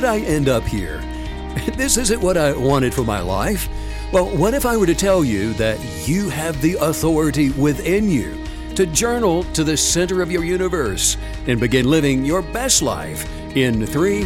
[0.00, 1.02] did I end up here?
[1.76, 3.68] This isn't what I wanted for my life.
[4.12, 5.78] Well, what if I were to tell you that
[6.08, 8.42] you have the authority within you
[8.76, 13.84] to journal to the center of your universe and begin living your best life in
[13.84, 14.22] three,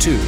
[0.00, 0.18] two,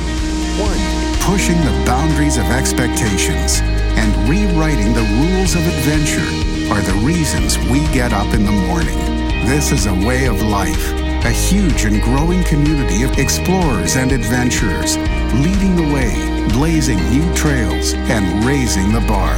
[0.60, 0.80] one?
[1.20, 3.60] Pushing the boundaries of expectations
[3.96, 6.28] and rewriting the rules of adventure
[6.72, 8.98] are the reasons we get up in the morning.
[9.46, 10.92] This is a way of life,
[11.24, 14.96] a huge and growing community of explorers and adventurers,
[15.34, 19.36] leading the way, blazing new trails, and raising the bar.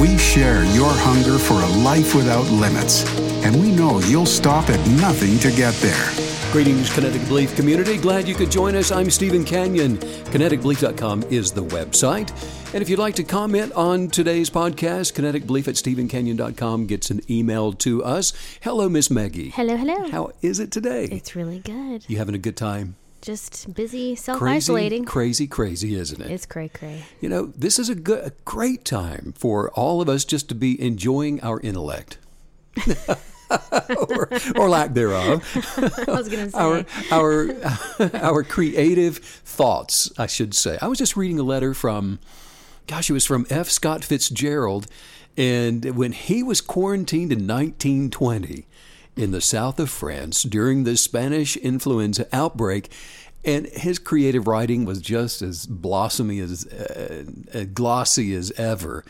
[0.00, 3.04] We share your hunger for a life without limits,
[3.44, 6.33] and we know you'll stop at nothing to get there.
[6.54, 7.96] Greetings, Kinetic Belief community.
[7.96, 8.92] Glad you could join us.
[8.92, 9.96] I'm Stephen Canyon.
[9.96, 12.30] KineticBelief.com is the website.
[12.72, 17.72] And if you'd like to comment on today's podcast, KineticBelief at StephenCanyon.com gets an email
[17.72, 18.32] to us.
[18.62, 19.48] Hello, Miss Maggie.
[19.48, 20.08] Hello, hello.
[20.10, 21.06] How is it today?
[21.06, 22.04] It's really good.
[22.06, 22.94] You having a good time?
[23.20, 25.04] Just busy self Crazy, isolating.
[25.04, 26.30] crazy, crazy, isn't it?
[26.30, 27.02] It's cray cray.
[27.20, 30.54] You know, this is a good, a great time for all of us just to
[30.54, 32.18] be enjoying our intellect.
[33.50, 35.42] or, or lack thereof.
[36.08, 36.58] I was gonna say.
[36.58, 40.78] our our our creative thoughts, I should say.
[40.80, 42.18] I was just reading a letter from,
[42.86, 43.68] gosh, it was from F.
[43.68, 44.86] Scott Fitzgerald,
[45.36, 48.66] and when he was quarantined in 1920
[49.16, 52.90] in the south of France during the Spanish influenza outbreak.
[53.46, 59.04] And his creative writing was just as blossomy as uh, uh, glossy as ever.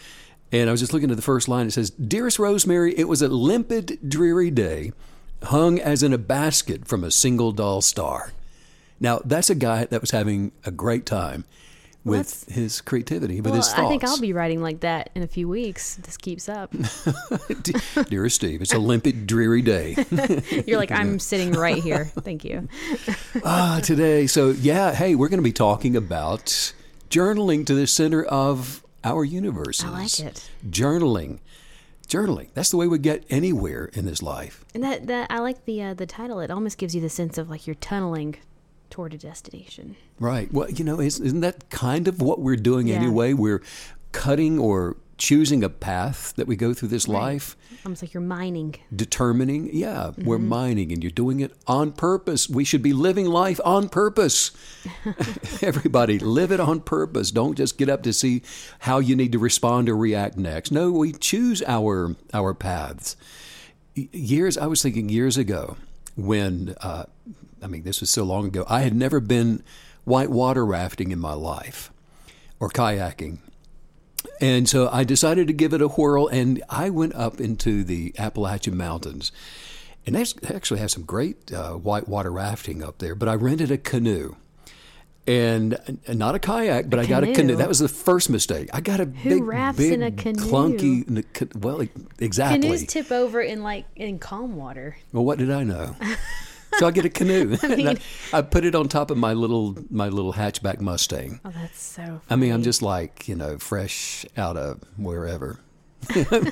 [0.53, 1.67] And I was just looking at the first line.
[1.67, 4.93] It says, Dearest Rosemary, it was a limpid, dreary day,
[5.43, 8.33] hung as in a basket from a single dull star.
[9.01, 11.45] Now, that's a guy that was having a great time
[12.05, 13.81] with his creativity, with well, his thoughts.
[13.81, 15.97] I think I'll be writing like that in a few weeks.
[15.97, 16.73] This keeps up.
[18.09, 19.97] Dearest Steve, it's a limpid, dreary day.
[20.67, 22.05] You're like, I'm sitting right here.
[22.21, 22.69] Thank you.
[23.45, 24.27] ah, today.
[24.27, 26.75] So, yeah, hey, we're going to be talking about
[27.09, 29.85] journaling to the center of our universes.
[29.85, 30.51] I like it.
[30.69, 31.41] Journaling.
[32.09, 32.49] Journaling.
[32.55, 34.65] That's the way we get anywhere in this life.
[34.75, 36.41] And that that I like the uh, the title.
[36.41, 38.37] It almost gives you the sense of like you're tunneling
[38.91, 39.97] toward a destination.
[40.21, 40.53] Right.
[40.53, 42.97] Well, you know, is, isn't that kind of what we're doing Yeah.
[42.97, 43.33] anyway?
[43.33, 43.63] We're
[44.13, 44.97] cutting or
[45.29, 48.75] choosing a path that we go through this life, Almost like you're mining.
[48.95, 49.71] determining.
[49.73, 50.49] Yeah, we're Mm-hmm.
[50.49, 52.49] mining and you're doing it on purpose.
[52.49, 54.51] We should be living life on purpose.
[55.63, 57.31] Everybody, live it on purpose.
[57.31, 58.43] Don't just get up to see
[58.81, 60.71] how you need to respond or react next.
[60.73, 63.17] No, we choose our our paths.
[63.95, 65.77] Years, I was thinking years ago
[66.17, 67.05] when, uh,
[67.63, 68.65] I mean, this was so long ago.
[68.69, 69.63] I had never been
[70.05, 71.91] whitewater rafting in my life
[72.61, 73.39] or kayaking.
[74.41, 78.15] And so I decided to give it a whirl, and I went up into the
[78.19, 79.33] Appalachian Mountains.
[80.07, 80.25] And they
[80.55, 84.37] actually have some great uh, whitewater rafting up there, but I rented a canoe.
[85.27, 87.37] And and not a kayak, but I got a canoe.
[87.37, 87.57] canoe?
[87.57, 88.69] That was the first mistake.
[88.75, 90.43] I got a big, rafts big, in a canoe?
[90.43, 91.57] clunky.
[91.57, 91.81] Well,
[92.19, 92.61] exactly.
[92.61, 94.99] Canoes tip over in like in calm water.
[95.15, 95.97] Well, what did I know?
[96.79, 97.57] so I get a canoe.
[97.63, 97.97] and I,
[98.33, 101.41] I put it on top of my little my little hatchback Mustang.
[101.45, 102.21] Oh, that's so.
[102.31, 105.61] I mean, I'm just like you know, fresh out of wherever.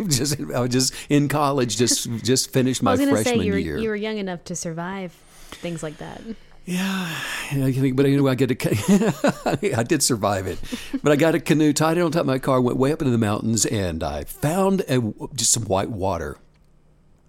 [0.09, 3.45] just I was just in college, just just finished I my was gonna freshman say
[3.45, 3.79] you were year.
[3.79, 5.13] you were young enough to survive
[5.51, 6.23] things like that.
[6.65, 7.09] Yeah,
[7.51, 9.77] I but anyway, I get a.
[9.77, 10.61] I did survive it,
[11.03, 13.03] but I got a canoe, tied it on top of my car, went way up
[13.03, 16.39] into the mountains, and I found a, just some white water,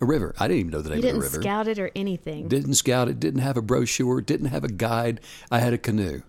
[0.04, 0.36] a river.
[0.40, 1.30] I didn't even know the name You of the river.
[1.32, 2.48] didn't scout it or anything.
[2.48, 3.20] Didn't scout it.
[3.20, 4.22] Didn't have a brochure.
[4.22, 5.20] Didn't have a guide.
[5.50, 6.22] I had a canoe,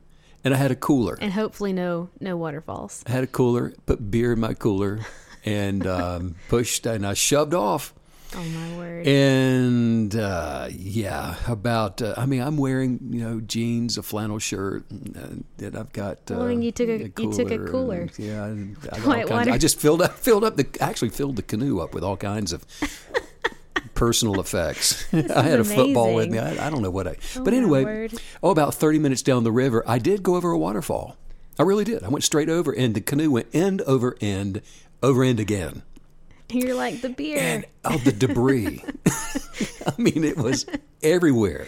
[0.42, 1.18] and I had a cooler.
[1.20, 3.02] and hopefully no no waterfalls.
[3.06, 3.74] I had a cooler.
[3.86, 5.00] Put beer in my cooler,
[5.44, 7.92] and um, pushed, and I shoved off.
[8.36, 9.06] Oh my word!
[9.06, 14.90] And uh, yeah, about uh, I mean, I'm wearing you know jeans, a flannel shirt,
[14.90, 16.18] and, and I've got.
[16.28, 18.08] Uh, Well, and you took a- you took a and, cooler.
[18.18, 19.50] yeah, and I, White kinds- water.
[19.52, 22.52] I just filled up, filled up the actually filled the canoe up with all kinds
[22.52, 22.66] of.
[23.94, 25.04] Personal effects.
[25.12, 26.38] I had a football with me.
[26.38, 27.16] I, I don't know what I.
[27.36, 28.08] Oh, but anyway,
[28.42, 31.16] oh, about thirty minutes down the river, I did go over a waterfall.
[31.58, 32.02] I really did.
[32.02, 34.62] I went straight over, and the canoe went end over end,
[35.02, 35.82] over end again
[36.50, 37.38] You're like the beer.
[37.38, 38.82] and oh, the debris.
[39.86, 40.66] I mean, it was
[41.02, 41.66] everywhere.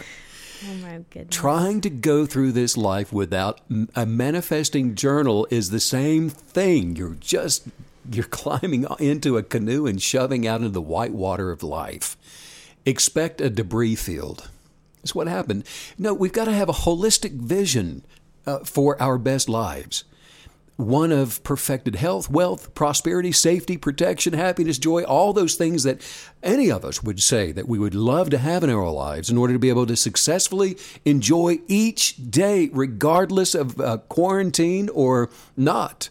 [0.67, 1.35] oh my goodness!
[1.35, 3.61] Trying to go through this life without
[3.95, 6.95] a manifesting journal is the same thing.
[6.95, 7.67] You're just
[8.11, 12.17] you're climbing into a canoe and shoving out into the white water of life.
[12.85, 14.49] Expect a debris field.
[14.97, 15.65] That's what happened.
[15.97, 18.03] No, we've got to have a holistic vision
[18.45, 20.03] uh, for our best lives.
[20.77, 25.99] one of perfected health, wealth, prosperity, safety, protection, happiness, joy, all those things that
[26.43, 29.37] any of us would say that we would love to have in our lives in
[29.37, 36.09] order to be able to successfully enjoy each day, regardless of uh, quarantine or not.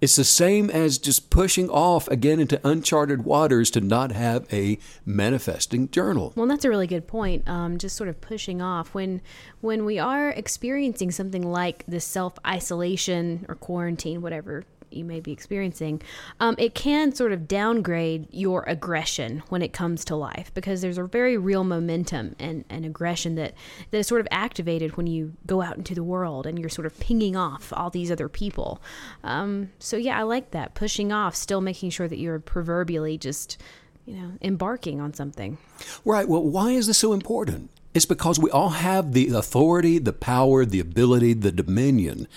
[0.00, 4.78] It's the same as just pushing off again into uncharted waters to not have a
[5.04, 6.32] manifesting journal.
[6.36, 7.46] Well, that's a really good point.
[7.46, 9.20] Um, just sort of pushing off when
[9.60, 15.32] when we are experiencing something like this self isolation or quarantine, whatever you may be
[15.32, 16.02] experiencing,
[16.40, 20.98] um, it can sort of downgrade your aggression when it comes to life because there's
[20.98, 23.54] a very real momentum and, and aggression that,
[23.90, 26.86] that is sort of activated when you go out into the world and you're sort
[26.86, 28.80] of pinging off all these other people.
[29.24, 30.74] Um, so, yeah, I like that.
[30.74, 33.58] Pushing off, still making sure that you're proverbially just,
[34.06, 35.58] you know, embarking on something.
[36.04, 36.28] Right.
[36.28, 37.70] Well, why is this so important?
[37.92, 42.28] It's because we all have the authority, the power, the ability, the dominion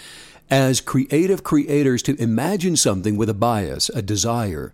[0.50, 4.74] as creative creators to imagine something with a bias, a desire,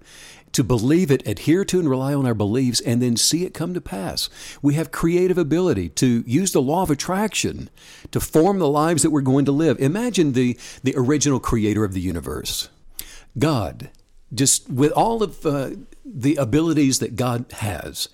[0.52, 3.74] to believe it, adhere to and rely on our beliefs, and then see it come
[3.74, 4.30] to pass.
[4.62, 7.70] We have creative ability to use the law of attraction
[8.12, 9.80] to form the lives that we're going to live.
[9.80, 12.70] Imagine the, the original creator of the universe,
[13.38, 13.90] God,
[14.34, 15.72] just with all of uh,
[16.04, 18.10] the abilities that God has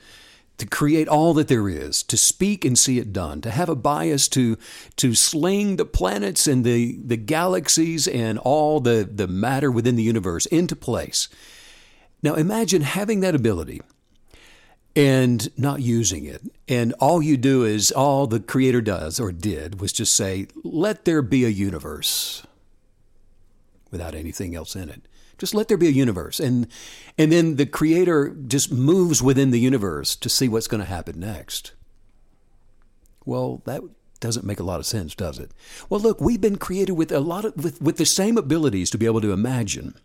[0.58, 3.76] to create all that there is, to speak and see it done, to have a
[3.76, 4.58] bias to
[4.96, 10.04] to sling the planets and the, the galaxies and all the, the matter within the
[10.04, 11.28] universe into place.
[12.24, 13.82] Now imagine having that ability
[14.96, 16.42] and not using it.
[16.68, 21.06] And all you do is all the creator does or did was just say, let
[21.06, 22.46] there be a universe
[23.92, 25.02] without anything else in it.
[25.38, 26.40] Just let there be a universe.
[26.40, 26.68] And,
[27.18, 31.20] and then the creator just moves within the universe to see what's going to happen
[31.20, 31.74] next.
[33.26, 33.82] Well, that
[34.20, 35.52] doesn't make a lot of sense, does it?
[35.90, 38.98] Well, look, we've been created with a lot of, with, with the same abilities to
[38.98, 39.96] be able to imagine.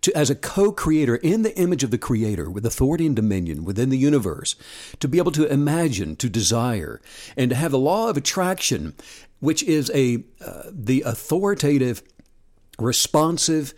[0.00, 3.90] To, as a co-creator in the image of the creator with authority and dominion within
[3.90, 4.56] the universe
[5.00, 6.98] to be able to imagine to desire
[7.36, 8.94] and to have the law of attraction
[9.38, 12.02] which is a uh, the authoritative
[12.78, 13.74] responsive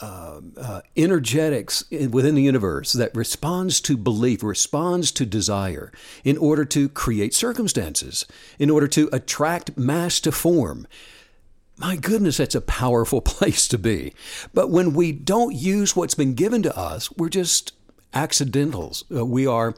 [0.00, 5.92] uh, energetics within the universe that responds to belief, responds to desire
[6.24, 8.24] in order to create circumstances,
[8.58, 10.86] in order to attract mass to form.
[11.76, 14.14] My goodness, that's a powerful place to be.
[14.52, 17.72] But when we don't use what's been given to us, we're just
[18.14, 19.04] accidentals.
[19.14, 19.74] Uh, we are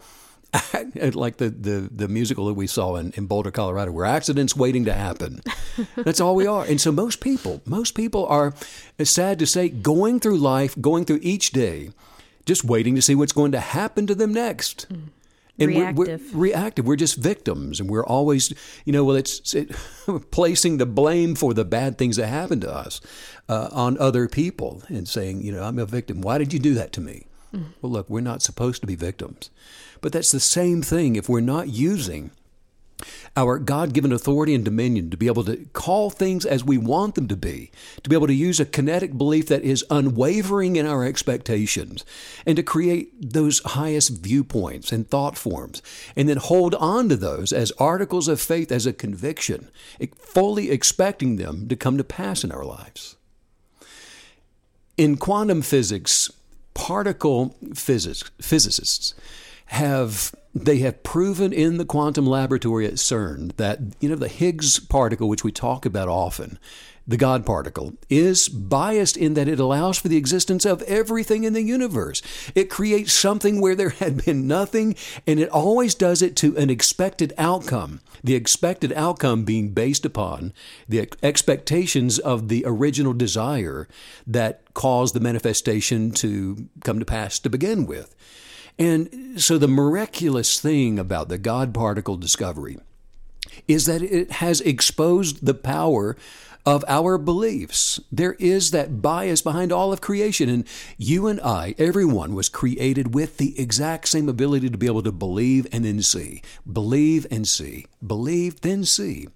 [1.15, 4.85] like the, the, the musical that we saw in, in Boulder, Colorado, we're accidents waiting
[4.87, 5.43] to happen.
[5.97, 6.65] That's all we are.
[6.65, 8.55] And so most people, most people are,
[8.99, 11.91] it's sad to say, going through life, going through each day,
[12.47, 14.93] just waiting to see what's going to happen to them next.
[14.93, 15.03] Mm.
[15.59, 15.97] And reactive.
[15.99, 16.87] We're, we're, reactive.
[16.87, 18.53] We're just victims, and we're always,
[18.87, 19.71] you know, well, it's it,
[20.31, 23.03] placing the blame for the bad things that happen to us
[23.47, 26.23] uh, on other people and saying, you know, I'm a victim.
[26.23, 27.27] Why did you do that to me?
[27.55, 27.67] Mm.
[27.83, 29.51] Well, look, we're not supposed to be victims.
[30.01, 32.31] But that's the same thing if we're not using
[33.37, 37.15] our God given authority and dominion to be able to call things as we want
[37.15, 37.71] them to be,
[38.03, 42.05] to be able to use a kinetic belief that is unwavering in our expectations,
[42.45, 45.83] and to create those highest viewpoints and thought forms,
[46.17, 49.69] and then hold on to those as articles of faith, as a conviction,
[50.17, 53.17] fully expecting them to come to pass in our lives.
[54.97, 56.31] In quantum physics,
[56.75, 59.15] particle physics, physicists
[59.71, 64.81] have they have proven in the quantum laboratory at CERN that you know the Higgs
[64.81, 66.59] particle, which we talk about often,
[67.07, 71.53] the God particle, is biased in that it allows for the existence of everything in
[71.53, 72.21] the universe.
[72.57, 76.69] It creates something where there had been nothing, and it always does it to an
[76.69, 78.01] expected outcome.
[78.25, 80.53] The expected outcome being based upon
[80.89, 83.87] the expectations of the original desire
[84.27, 88.17] that caused the manifestation to come to pass to begin with.
[88.79, 92.79] And so the miraculous thing about the God particle discovery
[93.69, 96.17] is that it has exposed the power
[96.67, 98.01] of our beliefs.
[98.13, 100.49] There is that bias behind all of creation.
[100.49, 100.67] And
[100.99, 105.13] you and I, everyone, was created with the exact same ability to be able to
[105.13, 106.43] believe and then see.
[106.71, 107.87] Believe and see.
[108.07, 109.29] Believe, then see.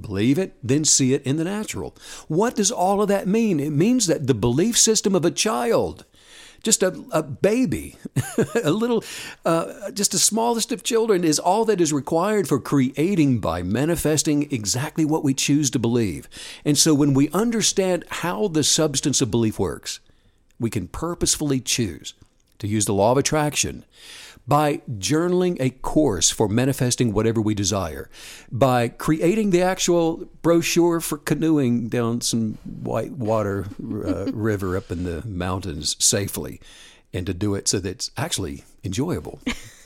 [0.00, 1.96] Believe it, then see it in the natural.
[2.26, 3.60] What does all of that mean?
[3.60, 6.04] It means that the belief system of a child
[6.64, 7.96] just a, a baby,
[8.64, 9.04] a little,
[9.44, 14.50] uh, just the smallest of children is all that is required for creating by manifesting
[14.50, 16.28] exactly what we choose to believe.
[16.64, 20.00] And so when we understand how the substance of belief works,
[20.58, 22.14] we can purposefully choose
[22.58, 23.84] to use the law of attraction
[24.46, 28.10] by journaling a course for manifesting whatever we desire,
[28.50, 35.04] by creating the actual brochure for canoeing down some white water uh, river up in
[35.04, 36.60] the mountains safely,
[37.12, 39.40] and to do it so that it's actually enjoyable.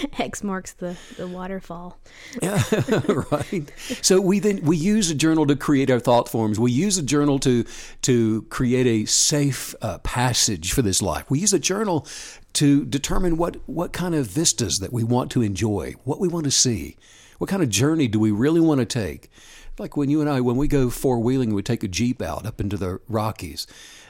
[0.18, 1.98] X marks the, the waterfall.
[2.40, 2.62] Yeah,
[3.30, 3.70] right.
[4.02, 6.58] So we then we use a journal to create our thought forms.
[6.58, 7.64] We use a journal to
[8.02, 11.30] to create a safe uh, passage for this life.
[11.30, 12.06] We use a journal
[12.54, 16.44] to determine what what kind of vistas that we want to enjoy, what we want
[16.44, 16.96] to see,
[17.38, 19.30] what kind of journey do we really want to take.
[19.78, 22.44] Like when you and I, when we go four wheeling, we take a jeep out
[22.44, 23.66] up into the Rockies,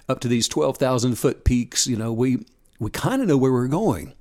[0.08, 1.86] up to these twelve thousand foot peaks.
[1.86, 2.44] You know, we
[2.78, 4.12] we kind of know where we're going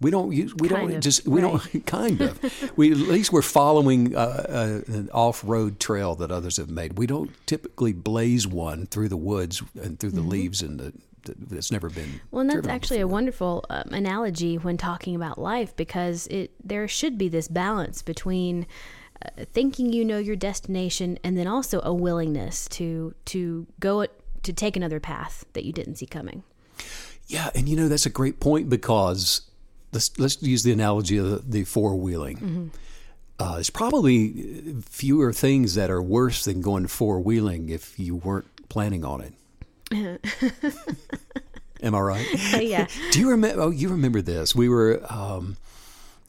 [0.00, 1.60] we don't use we Kind don't of, just we right.
[1.72, 4.18] don't kind of we at least we're following uh,
[4.88, 9.16] uh, an off-road trail that others have made we don't typically blaze one through the
[9.16, 10.92] woods and through the leaves and the
[11.34, 12.16] that's never been Mm-hmm.
[12.30, 16.86] Well, and that's actually a wonderful um, analogy when talking about life because it there
[16.86, 18.66] should be this balance between
[19.24, 24.06] uh, thinking you know your destination and then also a willingness to to go
[24.42, 26.44] to take another path that you didn't see coming.
[27.26, 29.45] yeah and you know that's a great point because
[29.96, 32.66] let's let's use the analogy of the, the four-wheeling Mm-hmm.
[33.38, 39.04] uh, there's probably fewer things that are worse than going four-wheeling if you weren't planning
[39.04, 39.32] on it
[41.82, 42.86] am i right Oh, yeah.
[43.12, 43.62] Do you remember?
[43.62, 44.54] Oh, you remember this?
[44.54, 45.56] We were um,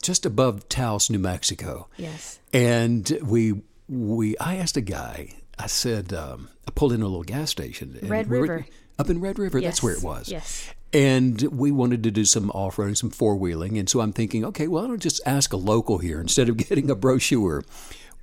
[0.01, 2.39] just above Taos, New Mexico, Yes.
[2.53, 4.37] and we we.
[4.37, 5.33] I asked a guy.
[5.57, 7.97] I said, um, I pulled in a little gas station.
[7.99, 8.65] and Red we were- River.
[8.99, 9.59] up in Red River.
[9.61, 10.29] That's where it was.
[10.29, 10.69] Yes.
[10.93, 13.77] And we wanted to do some off roading, some four wheeling.
[13.77, 16.89] And so I'm thinking, okay, well, I'll just ask a local here instead of getting
[16.89, 17.63] a brochure.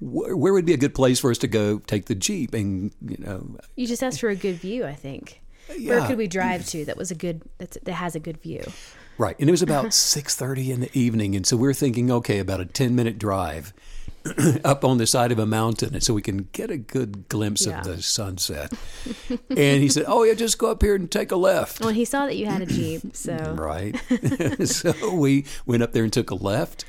[0.00, 2.54] Where, where would be a good place for us to go take the Jeep?
[2.54, 5.40] And, you know, You just asked for a good view, I think.
[5.76, 5.98] Yeah.
[5.98, 8.64] Where could we drive to that was a good that's, that has a good view?
[9.16, 12.10] Right, and it was about six thirty in the evening, and so we are thinking,
[12.10, 13.72] okay, about a ten minute drive
[14.64, 17.66] up on the side of a mountain, and so we can get a good glimpse
[17.66, 17.80] Yeah.
[17.80, 18.72] of the sunset.
[19.50, 22.04] and he said, "Oh yeah, just go up here and take a left." Well, he
[22.04, 24.00] saw that you had a jeep, so Right,
[24.66, 26.84] so we went up there and took a left,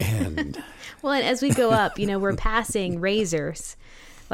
[0.00, 0.62] and
[1.02, 3.76] well, and as we go up, you know, we're passing razors,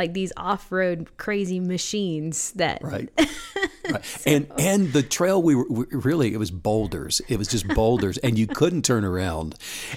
[0.01, 3.11] like these off-road crazy machines that right,
[3.91, 4.23] right.
[4.25, 7.21] and and the trail we were we, really it was boulders.
[7.29, 9.57] It was just boulders, and you couldn't turn around,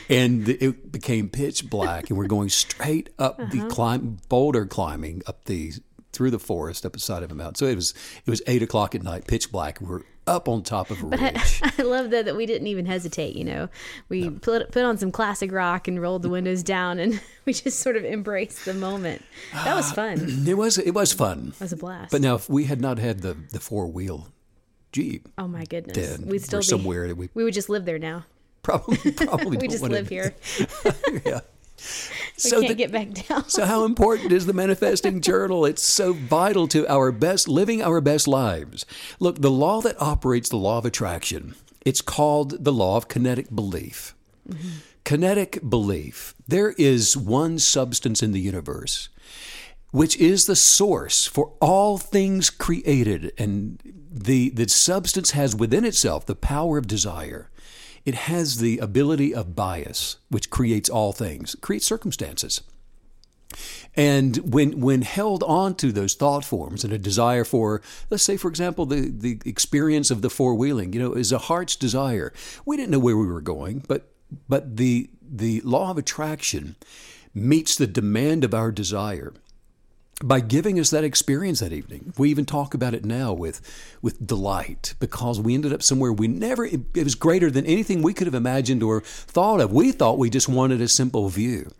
[0.09, 2.09] and it became pitch black.
[2.09, 3.69] And we're going straight up the uh-huh.
[3.69, 5.71] climb boulder climbing up the
[6.11, 7.55] through the forest up the side of a mountain.
[7.55, 7.93] So it was
[8.25, 9.79] it was eight o'clock at night, pitch black.
[9.79, 11.61] We're up on top of a ridge.
[11.77, 13.35] I love that that we didn't even hesitate.
[13.35, 13.69] You know,
[14.09, 17.79] we put put on some classic rock and rolled the windows down, and we just
[17.79, 19.23] sort of embraced the moment.
[19.53, 20.17] That was ah, fun.
[20.47, 21.53] it was it was fun.
[21.55, 22.11] It was a blast.
[22.11, 24.29] But now, if we had not had the the four wheel
[24.91, 28.25] Jeep, oh my goodness, we'd still be somewhere we We would just live there now.
[28.61, 30.35] probably probably We just live here.
[31.25, 31.41] yeah.
[32.49, 33.49] So can't the- get back down.
[33.49, 35.65] So, how important is the manifesting journal?
[35.65, 38.85] It's so vital to our best living our best lives.
[39.19, 43.53] Look, the law that operates the law of attraction, it's called the law of kinetic
[43.53, 44.15] belief.
[44.49, 44.69] Mm-hmm.
[45.03, 46.33] Kinetic belief.
[46.47, 49.09] There is one substance in the universe
[49.93, 53.79] which is the source for all things created and
[54.11, 57.51] the the substance has within itself the power of desire
[58.05, 62.61] it has the ability of bias which creates all things creates circumstances
[63.95, 68.37] and when when held on to those thought forms and a desire for, let's say,
[68.37, 72.33] for example, the, the experience of the four wheeling, you know, is a heart's desire.
[72.65, 74.09] We didn't know where we were going, but
[74.49, 76.75] but the the law of attraction
[77.33, 79.33] meets the demand of our desire
[80.23, 82.13] by giving us that experience that evening.
[82.17, 83.61] We even talk about it now with
[84.01, 88.01] with delight because we ended up somewhere we never it, it was greater than anything
[88.01, 89.71] we could have imagined or thought of.
[89.71, 91.71] We thought we just wanted a simple view.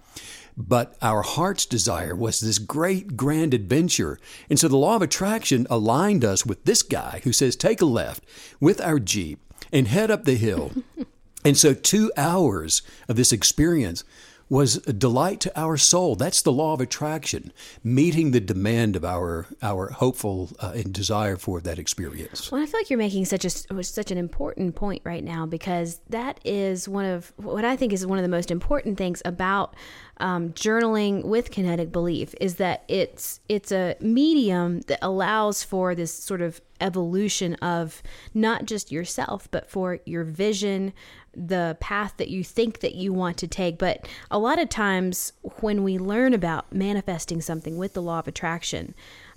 [0.55, 4.19] But our heart's desire was this great grand adventure.
[4.49, 7.85] And so the law of attraction aligned us with this guy who says, take a
[7.85, 8.23] left
[8.59, 9.39] with our Jeep
[9.71, 10.71] and head up the hill.
[11.45, 14.03] and so two hours of this experience
[14.49, 16.15] was a delight to our soul.
[16.15, 17.51] That's the law of attraction,
[17.83, 22.51] meeting the demand of our our hopeful uh, and desire for that experience.
[22.51, 26.01] Well, I feel like you're making such a such an important point right now because
[26.09, 29.75] that is one of what I think is one of the most important things about
[30.17, 36.13] um, journaling with kinetic belief is that it's it's a medium that allows for this
[36.13, 40.93] sort of evolution of not just yourself but for your vision
[41.35, 43.77] the path that you think that you want to take.
[43.77, 48.27] But a lot of times when we learn about manifesting something with the law of
[48.27, 48.93] attraction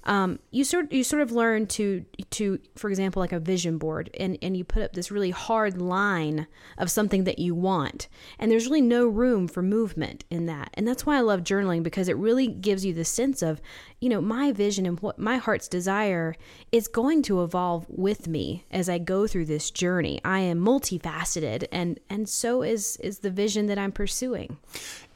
[0.06, 4.08] um, you sort you sort of learn to to for example like a vision board
[4.18, 6.46] and and you put up this really hard line
[6.78, 8.08] of something that you want
[8.38, 10.70] and there's really no room for movement in that.
[10.74, 13.60] And that's why I love journaling because it really gives you the sense of
[14.00, 16.36] you know my vision and what my heart's desire
[16.70, 20.20] is going to evolve with me as I go through this journey.
[20.24, 24.58] I am multifaceted and and so is is the vision that I'm pursuing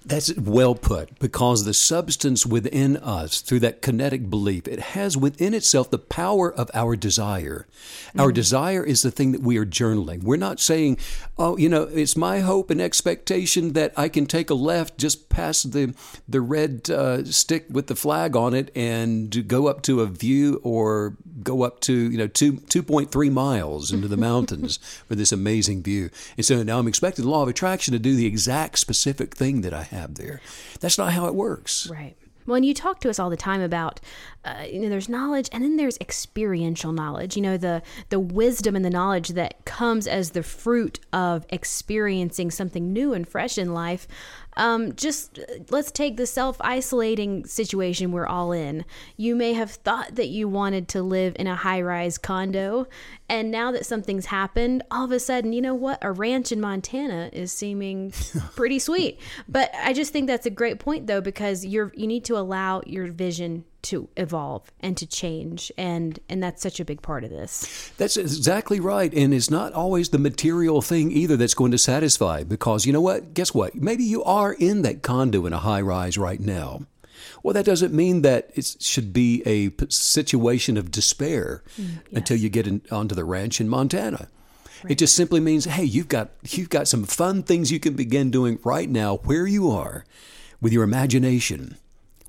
[0.04, 5.52] that's well put because the substance within us, through that kinetic belief, it has within
[5.52, 7.66] itself the power of our desire.
[8.08, 8.20] Mm-hmm.
[8.20, 10.22] Our desire is the thing that we are journaling.
[10.22, 10.98] We're not saying,
[11.38, 15.28] oh, you know, it's my hope and expectation that I can take a left just
[15.28, 15.94] past the,
[16.26, 20.60] the red uh, stick with the flag on it and go up to a view
[20.62, 24.76] or go up to, you know, two, 2.3 miles into the mountains
[25.08, 26.10] for this amazing view.
[26.36, 29.60] And so now I'm expecting the law of attraction to do the exact specific thing
[29.60, 30.40] that I have there.
[30.80, 31.88] That's not how it works.
[31.90, 32.16] Right.
[32.46, 34.00] Well, and you talk to us all the time about,
[34.44, 37.36] uh, you know, there's knowledge and then there's experiential knowledge.
[37.36, 42.50] You know, the the wisdom and the knowledge that comes as the fruit of experiencing
[42.50, 44.08] something new and fresh in life.
[44.60, 45.40] Um, just
[45.70, 48.84] let's take the self isolating situation we're all in.
[49.16, 52.86] You may have thought that you wanted to live in a high rise condo,
[53.26, 55.98] and now that something's happened, all of a sudden, you know what?
[56.02, 58.10] A ranch in Montana is seeming
[58.54, 59.18] pretty sweet.
[59.48, 62.82] But I just think that's a great point, though, because you're you need to allow
[62.84, 67.30] your vision to evolve and to change and and that's such a big part of
[67.30, 71.78] this that's exactly right and it's not always the material thing either that's going to
[71.78, 75.58] satisfy because you know what guess what maybe you are in that condo in a
[75.58, 76.80] high rise right now
[77.42, 82.02] well, that doesn't mean that it should be a situation of despair mm, yes.
[82.12, 84.28] until you get in, onto the ranch in Montana.
[84.82, 84.92] Right.
[84.92, 88.30] It just simply means, hey, you've got you've got some fun things you can begin
[88.30, 90.04] doing right now where you are,
[90.60, 91.76] with your imagination,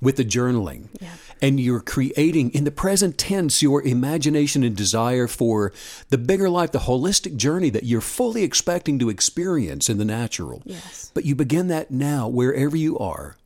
[0.02, 0.88] with the journaling.
[1.00, 1.14] Yeah.
[1.40, 5.72] And you're creating in the present tense your imagination and desire for
[6.10, 10.62] the bigger life, the holistic journey that you're fully expecting to experience in the natural.
[10.64, 11.10] Yes.
[11.14, 13.36] But you begin that now, wherever you are,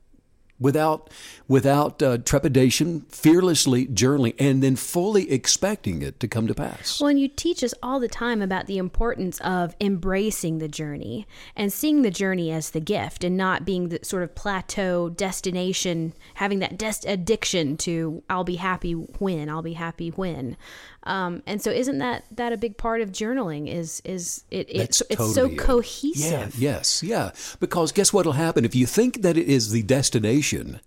[0.59, 1.11] without
[1.49, 7.01] without uh, trepidation, fearlessly journaling, and then fully expecting it to come to pass.
[7.01, 11.27] Well, and you teach us all the time about the importance of embracing the journey
[11.55, 16.13] and seeing the journey as the gift, and not being the sort of plateau destination,
[16.35, 20.57] having that des- addiction to "I'll be happy when," "I'll be happy when."
[21.05, 23.73] Um, and so, isn't that that a big part of journaling?
[23.73, 24.67] Is is it?
[24.69, 26.59] It's it's so cohesive.
[26.59, 27.31] Yeah, yes, yeah.
[27.61, 30.81] Because guess what'll happen if you think that it is the destination?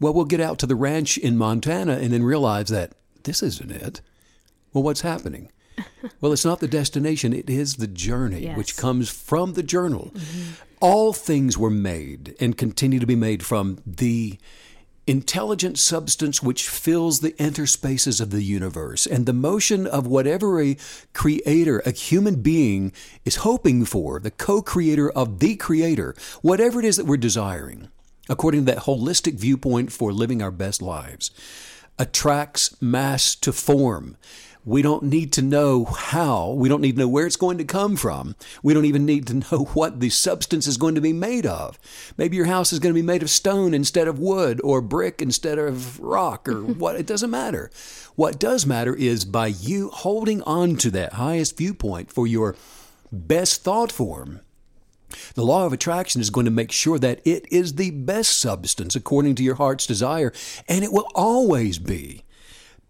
[0.00, 2.92] Well, we'll get out to the ranch in Montana and then realize that
[3.24, 4.00] this isn't it.
[4.72, 5.50] Well, what's happening?
[6.20, 8.56] well, it's not the destination, it is the journey, yes.
[8.56, 10.12] which comes from the journal.
[10.14, 10.52] Mm-hmm.
[10.80, 14.38] All things were made and continue to be made from the
[15.08, 20.76] intelligent substance which fills the interspaces of the universe and the motion of whatever a
[21.14, 22.92] creator, a human being,
[23.24, 27.88] is hoping for, the co creator of the creator, whatever it is that we're desiring,
[28.28, 31.30] according to that holistic viewpoint for living our best lives,
[31.98, 34.16] attracts mass to form.
[34.64, 36.50] We don't need to know how.
[36.50, 38.36] We don't need to know where it's going to come from.
[38.62, 41.78] We don't even need to know what the substance is going to be made of.
[42.18, 45.22] Maybe your house is going to be made of stone instead of wood or brick
[45.22, 46.96] instead of rock or what.
[46.96, 47.70] It doesn't matter.
[48.14, 52.54] What does matter is by you holding on to that highest viewpoint for your
[53.10, 54.40] best thought form.
[55.34, 58.94] The law of attraction is going to make sure that it is the best substance
[58.94, 60.32] according to your heart's desire,
[60.68, 62.24] and it will always be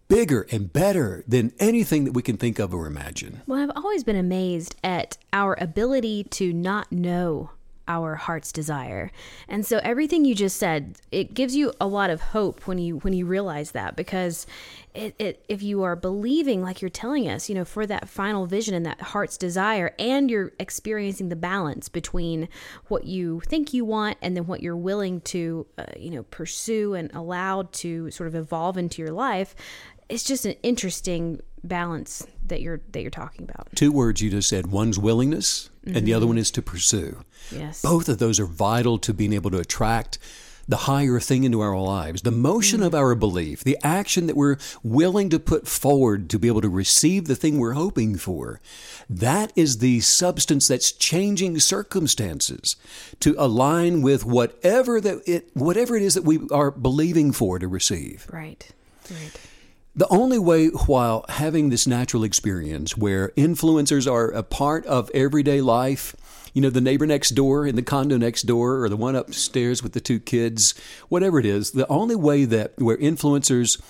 [0.07, 3.41] bigger and better than anything that we can think of or imagine.
[3.45, 7.51] Well, I've always been amazed at our ability to not know
[7.89, 9.11] our heart's desire.
[9.47, 12.97] And so everything you just said, it gives you a lot of hope when you
[12.97, 14.45] when you realize that because
[14.99, 18.45] it, it if you are believing like you're telling us, you know, for that final
[18.45, 22.49] vision and that heart's desire and you're experiencing the balance between
[22.87, 26.93] what you think you want and then what you're willing to uh, you know pursue
[26.93, 29.55] and allowed to sort of evolve into your life,
[30.09, 33.69] it's just an interesting balance that you're that you're talking about.
[33.75, 34.67] Two words you just said.
[34.67, 35.97] One's willingness, mm-hmm.
[35.97, 36.31] and the other mm-hmm.
[36.31, 37.21] one is to pursue.
[37.51, 37.81] Yes.
[37.81, 40.19] Both of those are vital to being able to attract
[40.69, 42.97] the higher thing into our lives, the motion of mm.
[42.97, 47.25] our belief, the action that we're willing to put forward to be able to receive
[47.25, 48.61] the thing we're hoping for.
[49.09, 52.75] That is the substance that's changing circumstances
[53.19, 57.67] to align with whatever that it whatever it is that we are believing for to
[57.67, 58.27] receive.
[58.31, 58.69] Right.
[59.09, 59.48] Right.
[59.95, 65.61] The only way, while having this natural experience where influencers are a part of everyday
[65.61, 66.15] life,
[66.53, 69.83] you know, the neighbor next door in the condo next door or the one upstairs
[69.83, 70.73] with the two kids,
[71.09, 73.81] whatever it is, the only way that where influencers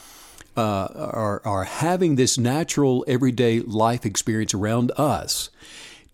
[0.58, 5.50] uh, are, are having this natural everyday life experience around us,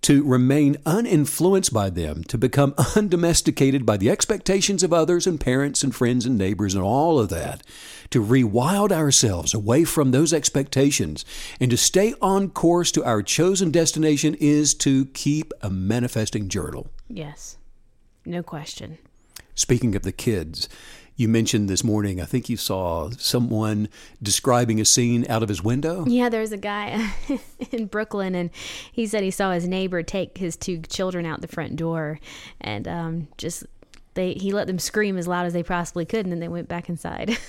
[0.02, 5.84] to remain uninfluenced by them, to become undomesticated by the expectations of others and parents
[5.84, 7.64] and friends and neighbors and all of that,
[8.10, 11.26] to rewild ourselves away from those expectations
[11.60, 16.88] and to stay on course to our chosen destination is to keep a manifesting journal.
[17.08, 17.58] Yes,
[18.26, 18.98] no question.
[19.54, 20.68] Speaking of the kids,
[21.18, 23.88] you mentioned this morning, I think you saw someone
[24.22, 26.06] describing a scene out of his window.
[26.06, 27.14] Yeah, there's a guy
[27.72, 28.50] in Brooklyn, and
[28.92, 32.20] he said he saw his neighbor take his two children out the front door,
[32.60, 33.66] and um, just
[34.16, 36.68] they he let them scream as loud as they possibly could, and then they went
[36.68, 37.38] back inside.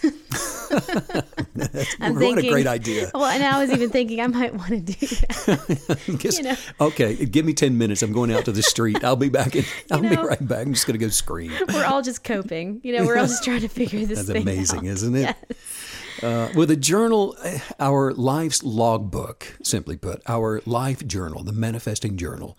[2.00, 3.10] I'm what thinking, a great idea.
[3.14, 6.18] Well, and I was even thinking I might want to do that.
[6.18, 6.56] Guess, you know?
[6.80, 8.02] Okay, give me ten minutes.
[8.02, 9.02] I'm going out to the street.
[9.02, 9.56] I'll be back.
[9.56, 10.66] In, I'll know, be right back.
[10.66, 11.52] I'm just going to go scream.
[11.72, 12.80] We're all just coping.
[12.82, 14.18] You know, we're all just trying to figure this.
[14.18, 14.26] Out.
[14.26, 14.84] That's amazing, out.
[14.86, 15.36] isn't it?
[15.48, 16.22] Yes.
[16.22, 17.36] Uh, with a journal,
[17.78, 22.58] our life's logbook, simply put, our life journal, the manifesting journal,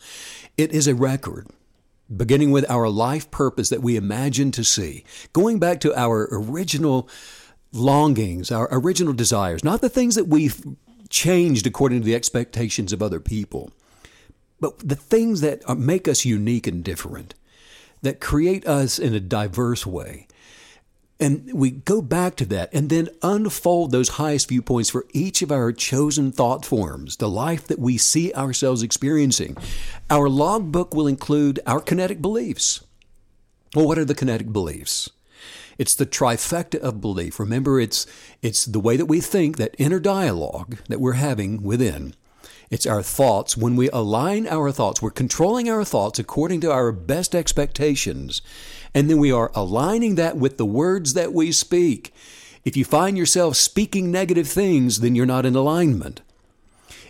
[0.58, 1.48] it is a record
[2.16, 7.10] beginning with our life purpose that we imagine to see, going back to our original
[7.74, 10.64] longings, our original desires, not the things that we've
[11.10, 13.72] changed according to the expectations of other people,
[14.60, 17.34] but the things that make us unique and different,
[18.02, 20.28] that create us in a diverse way.
[21.20, 25.52] And we go back to that and then unfold those highest viewpoints for each of
[25.52, 29.58] our chosen thought forms, the life that we see ourselves experiencing.
[30.12, 32.86] Our logbook will include our kinetic beliefs.
[33.76, 35.10] Well, what are the kinetic beliefs?
[35.80, 37.40] It's the trifecta of belief.
[37.40, 38.06] Remember, it's,
[38.42, 42.14] it's the way that we think, that inner dialogue that we're having within.
[42.70, 43.56] It's our thoughts.
[43.56, 48.42] When we align our thoughts, we're controlling our thoughts according to our best expectations.
[48.98, 52.12] And then we are aligning that with the words that we speak.
[52.66, 56.22] If you find yourself speaking negative things, then you're not in alignment.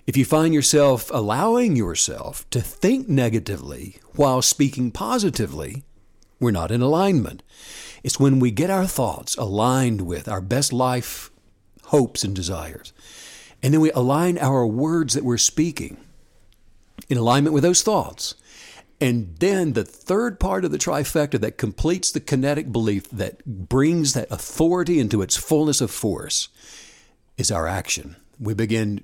[0.05, 5.85] If you find yourself allowing yourself to think negatively while speaking positively,
[6.41, 7.41] we're not in alignment.
[8.03, 11.31] It's when we get our thoughts aligned with our best life
[11.83, 12.91] hopes and desires.
[13.63, 15.95] And then we align our words that we're speaking
[17.07, 18.35] in alignment with those thoughts.
[18.99, 24.13] And then the third part of the trifecta that completes the kinetic belief that brings
[24.13, 26.49] that authority into its fullness of force
[27.37, 28.15] is our action.
[28.39, 29.03] We begin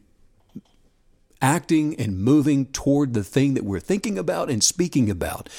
[1.41, 5.49] acting and moving toward the thing that we're thinking about and speaking about.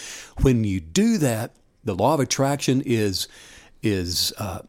[0.40, 3.28] When you do that, the law of attraction is
[3.82, 4.60] is uh,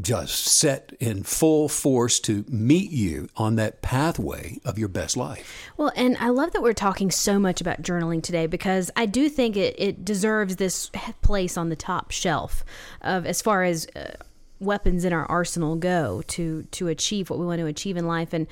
[0.00, 5.70] just set in full force to meet you on that pathway of your best life.
[5.76, 9.28] Well, and I love that we're talking so much about journaling today because I do
[9.28, 12.64] think it, it deserves this place on the top shelf
[13.00, 13.86] of as far as.
[13.94, 14.12] Uh,
[14.60, 18.32] weapons in our arsenal go to to achieve what we want to achieve in life
[18.32, 18.46] and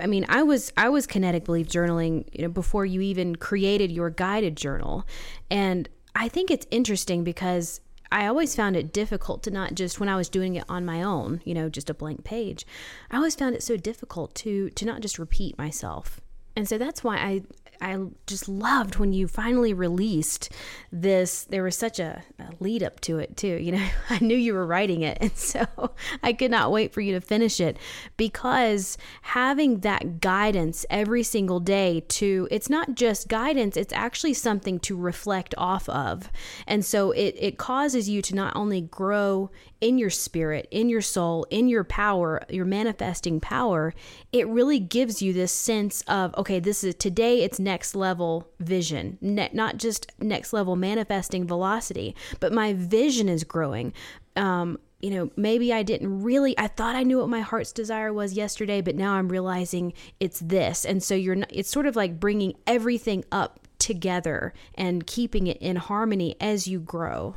[0.00, 3.92] i mean i was i was kinetic belief journaling you know before you even created
[3.92, 5.06] your guided journal
[5.52, 7.80] and i think it's interesting because
[8.12, 11.02] I always found it difficult to not just when I was doing it on my
[11.02, 12.66] own, you know, just a blank page.
[13.10, 16.20] I always found it so difficult to to not just repeat myself.
[16.56, 17.42] And so that's why I
[17.82, 20.50] I just loved when you finally released
[20.92, 21.44] this.
[21.44, 23.56] There was such a, a, lead up to it, too.
[23.60, 25.18] You know, I knew you were writing it.
[25.20, 25.66] And so
[26.22, 27.76] I could not wait for you to finish it
[28.16, 34.78] because having that guidance every single day to, it's not just guidance, it's actually something
[34.80, 36.30] to reflect off of.
[36.68, 41.00] And so it, it causes you to not only grow in your spirit, in your
[41.00, 43.92] soul, in your power, your manifesting power,
[44.32, 49.16] it really gives you this sense of, okay, this is today, it's next level vision,
[49.20, 53.92] ne- not just next level manifesting velocity, but my vision is growing.
[54.34, 58.12] Um, you know, maybe I didn't really, I thought I knew what my heart's desire
[58.12, 60.84] was yesterday, but now I'm realizing it's this.
[60.84, 65.58] And so you're, not, it's sort of like bringing everything up together and keeping it
[65.58, 67.36] in harmony as you grow.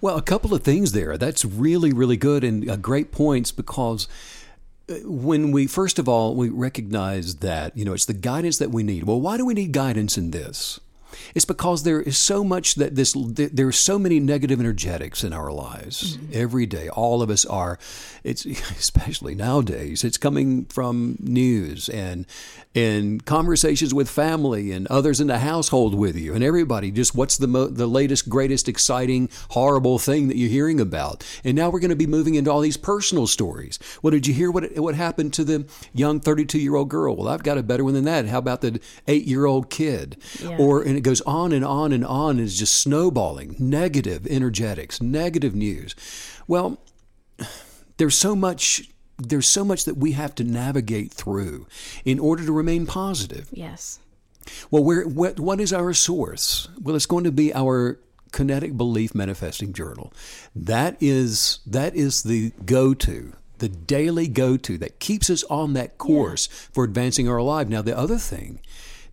[0.00, 1.18] Well, a couple of things there.
[1.18, 4.06] That's really, really good and uh, great points because
[5.04, 8.82] when we first of all we recognize that you know it's the guidance that we
[8.82, 9.04] need.
[9.04, 10.80] Well why do we need guidance in this
[11.34, 15.32] it's because there is so much that this there are so many negative energetics in
[15.32, 16.32] our lives mm-hmm.
[16.32, 16.88] every day.
[16.88, 17.78] All of us are.
[18.22, 18.44] It's
[18.78, 20.04] especially nowadays.
[20.04, 22.26] It's coming from news and
[22.74, 26.90] and conversations with family and others in the household with you and everybody.
[26.90, 31.24] Just what's the mo- the latest, greatest, exciting, horrible thing that you're hearing about?
[31.44, 33.78] And now we're going to be moving into all these personal stories.
[34.02, 37.16] Well, did you hear what what happened to the young 32 year old girl?
[37.16, 38.26] Well, I've got a better one than that.
[38.26, 40.16] How about the eight year old kid?
[40.42, 40.56] Yeah.
[40.58, 42.38] Or it goes on and on and on.
[42.38, 43.54] And it's just snowballing.
[43.58, 45.94] Negative energetics, negative news.
[46.48, 46.78] Well,
[47.96, 51.66] there's so much there's so much that we have to navigate through
[52.04, 53.48] in order to remain positive.
[53.52, 54.00] Yes.
[54.70, 56.68] Well, where what, what is our source?
[56.80, 58.00] Well, it's going to be our
[58.32, 60.12] kinetic belief manifesting journal.
[60.54, 66.48] That is that is the go-to, the daily go-to that keeps us on that course
[66.72, 67.68] for advancing our life.
[67.68, 68.60] Now, the other thing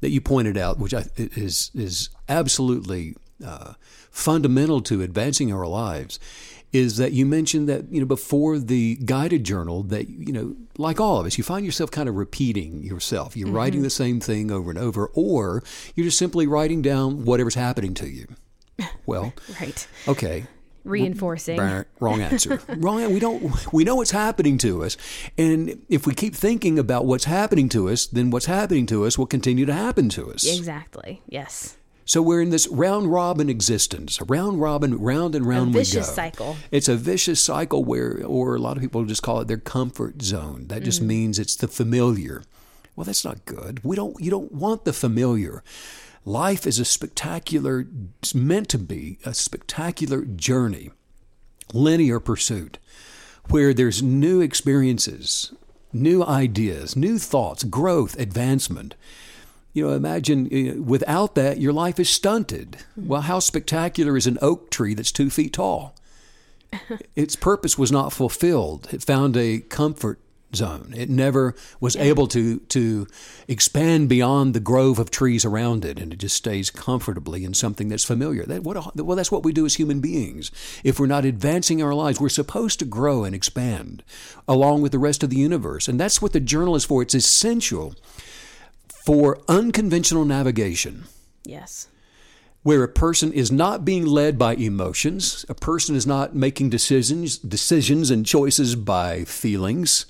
[0.01, 3.73] that you pointed out, which I, is is absolutely uh,
[4.11, 6.19] fundamental to advancing our lives,
[6.73, 10.99] is that you mentioned that you know before the guided journal that you know like
[10.99, 13.35] all of us you find yourself kind of repeating yourself.
[13.37, 15.63] You're writing the same thing over and over or
[15.95, 18.27] you're just simply writing down whatever's happening to you.
[19.05, 19.87] Well Right.
[20.07, 20.45] okay
[20.83, 21.57] Reinforcing.
[21.57, 24.97] Brr, wrong answer wrong we don't we know what's happening to us
[25.37, 29.17] and if we keep thinking about what's happening to us then what's happening to us
[29.17, 31.21] will continue to happen to us Exactly.
[31.27, 31.77] Yes.
[32.05, 35.99] so we're in this round robin existence, a round robin, round and round vicious we
[36.01, 36.15] go.
[36.15, 36.57] cycle.
[36.71, 40.21] It's a vicious cycle where, or a lot of people just call it their comfort
[40.21, 40.65] zone.
[40.67, 40.85] That Mm.
[40.85, 42.43] just means it's the familiar.
[42.95, 43.79] Well, that's not good.
[43.83, 44.19] We don't.
[44.19, 45.63] You don't want the familiar.
[46.25, 47.87] Life is a spectacular.
[48.21, 50.91] It's meant to be a spectacular journey,
[51.73, 52.77] linear pursuit,
[53.49, 55.53] where there's new experiences,
[55.91, 58.93] new ideas, new thoughts, growth, advancement.
[59.73, 62.77] You know, imagine without that, your life is stunted.
[62.95, 65.95] Well, how spectacular is an oak tree that's two feet tall?
[67.15, 68.87] its purpose was not fulfilled.
[68.91, 70.19] It found a comfort
[70.55, 70.93] zone.
[70.95, 73.07] It never was able to to
[73.47, 77.89] expand beyond the grove of trees around it, and it just stays comfortably in something
[77.89, 78.43] that's familiar.
[78.45, 80.51] That what a, well, that's what we do as human beings.
[80.83, 84.03] If we're not advancing our lives, we're supposed to grow and expand
[84.47, 87.01] along with the rest of the universe, and that's what the journal is for.
[87.01, 87.95] It's essential
[89.05, 91.05] for unconventional navigation
[91.43, 91.87] Yes.
[92.63, 97.37] where a person is not being led by emotions, a person is not making decisions,
[97.39, 100.05] decisions and choices by feelings.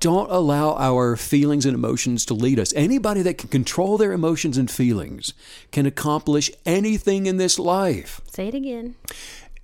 [0.00, 2.72] Don't allow our feelings and emotions to lead us.
[2.74, 5.32] Anybody that can control their emotions and feelings
[5.70, 8.20] can accomplish anything in this life.
[8.30, 8.94] Say it again.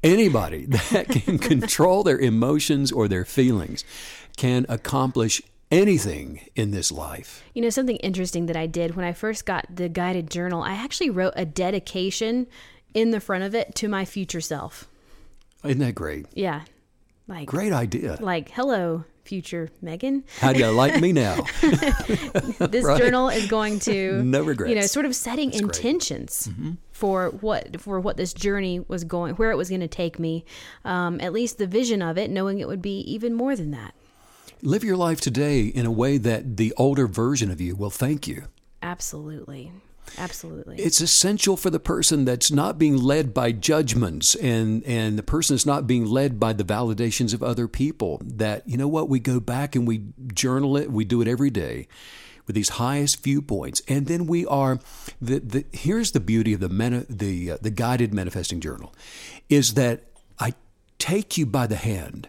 [0.03, 3.85] Anybody that can control their emotions or their feelings
[4.37, 7.42] can accomplish anything in this life.
[7.55, 10.73] You know, something interesting that I did when I first got the guided journal, I
[10.73, 12.47] actually wrote a dedication
[12.95, 14.88] in the front of it to my future self.
[15.64, 16.27] Isn't that great?
[16.35, 16.62] Yeah.
[17.29, 18.18] Like, Great idea.
[18.21, 20.25] like, hello, future Megan.
[20.39, 21.45] How do you like me now?
[22.59, 22.99] This Right.
[23.01, 24.71] journal is going to No regrets.
[24.71, 25.63] You know, sort of setting great.
[25.63, 26.49] intentions
[26.93, 30.45] for what for what this journey was going, where it was going to take me.
[30.85, 33.95] Um, at least the vision of it, knowing it would be even more than that.
[34.63, 38.29] Live your life today in a way that the older version of you will thank
[38.29, 38.45] you.
[38.81, 39.73] Absolutely,
[40.19, 40.77] absolutely.
[40.77, 45.55] It's essential for the person that's not being led by judgments and, and the person
[45.55, 48.21] is not being led by the validations of other people.
[48.25, 50.03] That, you know what, we go back and we
[50.35, 51.88] journal it, we do it every day
[52.47, 53.83] with these highest viewpoints.
[53.88, 54.81] And then we are,
[55.21, 58.95] the, the, here's the beauty of the, meta, the, uh, the guided manifesting journal
[59.49, 60.05] is that
[60.38, 60.55] I
[60.99, 62.29] take you by the hand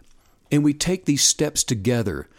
[0.52, 2.30] and we take these steps together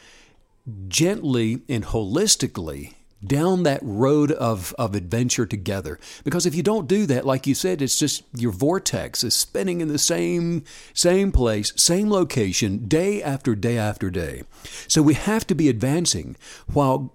[0.88, 2.94] gently and holistically
[3.26, 5.98] down that road of, of adventure together.
[6.24, 9.80] Because if you don't do that, like you said, it's just your vortex is spinning
[9.80, 14.42] in the same same place, same location, day after day after day.
[14.88, 16.36] So we have to be advancing
[16.72, 17.14] while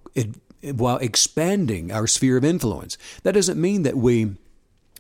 [0.62, 2.98] while expanding our sphere of influence.
[3.24, 4.36] That doesn't mean that we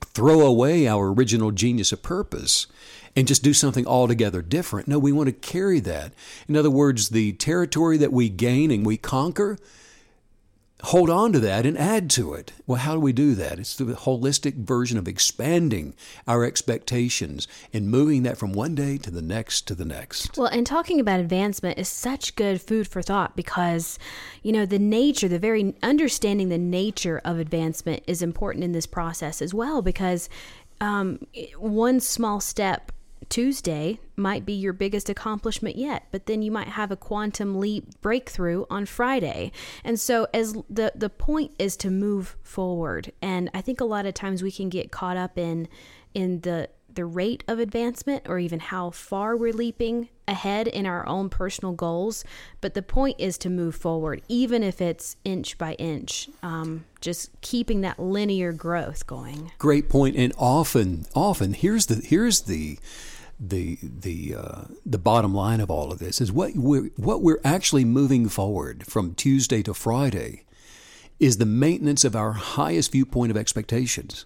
[0.05, 2.67] throw away our original genius of purpose
[3.15, 4.87] and just do something altogether different.
[4.87, 6.13] No, we want to carry that.
[6.47, 9.57] In other words, the territory that we gain and we conquer,
[10.83, 12.53] hold on to that and add to it.
[12.65, 13.59] Well, how do we do that?
[13.59, 15.93] It's the holistic version of expanding
[16.27, 20.37] our expectations and moving that from one day to the next to the next.
[20.37, 23.99] Well, and talking about advancement is such good food for thought because,
[24.41, 28.85] you know, the nature, the very understanding the nature of advancement is important in this
[28.85, 30.29] process as well because
[30.81, 31.19] um,
[31.57, 32.91] one small step
[33.27, 37.99] Tuesday might be your biggest accomplishment yet, but then you might have a quantum leap
[38.01, 39.51] breakthrough on Friday.
[39.83, 43.11] And so as the the point is to move forward.
[43.21, 45.67] And I think a lot of times we can get caught up in
[46.13, 51.05] in the the rate of advancement or even how far we're leaping ahead in our
[51.07, 52.23] own personal goals.
[52.61, 57.29] But the point is to move forward, even if it's inch by inch, um, just
[57.41, 59.51] keeping that linear growth going.
[59.57, 60.15] Great point.
[60.15, 62.77] And often, often, here's the here's the
[63.39, 67.41] the the uh, the bottom line of all of this is what we're what we're
[67.43, 70.43] actually moving forward from Tuesday to Friday
[71.19, 74.25] is the maintenance of our highest viewpoint of expectations.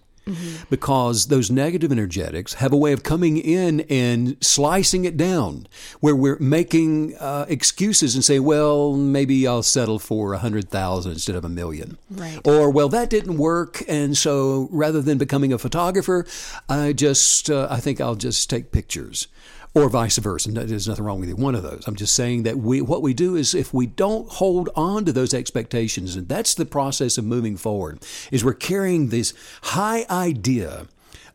[0.69, 5.67] Because those negative energetics have a way of coming in and slicing it down,
[5.99, 11.13] where we're making uh, excuses and say, "Well, maybe I'll settle for a hundred thousand
[11.13, 11.97] instead of a million.
[12.09, 12.39] Right.
[12.45, 16.25] Or, "Well, that didn't work, and so rather than becoming a photographer,
[16.69, 19.27] I just uh, I think I'll just take pictures."
[19.75, 20.51] Or vice versa.
[20.51, 21.83] There's nothing wrong with either one of those.
[21.87, 25.11] I'm just saying that we what we do is if we don't hold on to
[25.11, 29.33] those expectations, and that's the process of moving forward, is we're carrying this
[29.63, 30.87] high idea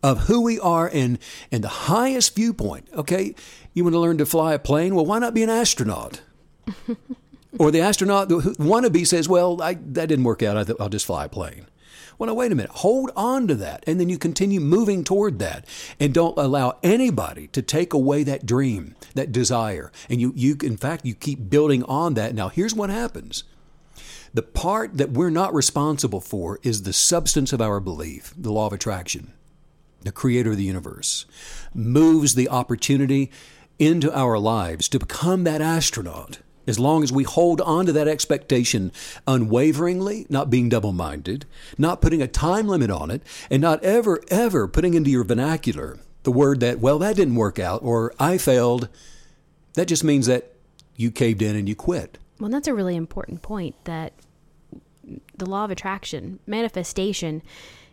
[0.05, 1.18] of who we are and
[1.51, 2.88] and the highest viewpoint.
[2.94, 3.35] Okay,
[3.74, 4.94] you want to learn to fly a plane?
[4.94, 6.20] Well, why not be an astronaut?
[7.59, 10.57] or the astronaut, the wannabe says, "Well, I, that didn't work out.
[10.57, 11.66] I th- I'll just fly a plane."
[12.18, 12.72] Well, now wait a minute.
[12.72, 15.64] Hold on to that, and then you continue moving toward that,
[16.00, 19.92] and don't allow anybody to take away that dream, that desire.
[20.11, 22.35] And you, you, in fact, you keep building on that.
[22.35, 23.44] Now, here's what happens.
[24.35, 28.66] The part that we're not responsible for is the substance of our belief, the law
[28.66, 29.33] of attraction
[30.02, 31.26] the creator of the universe,
[31.74, 33.31] moves the opportunity
[33.78, 36.38] into our lives to become that astronaut.
[36.68, 38.92] As long as we hold on to that expectation
[39.26, 41.46] unwaveringly, not being double minded,
[41.78, 45.98] not putting a time limit on it, and not ever, ever putting into your vernacular
[46.24, 48.88] the word that, well, that didn't work out, or I failed,
[49.74, 50.52] that just means that
[50.94, 52.18] you caved in and you quit.
[52.38, 54.12] Well, that's a really important point that
[55.37, 57.42] the law of attraction, manifestation,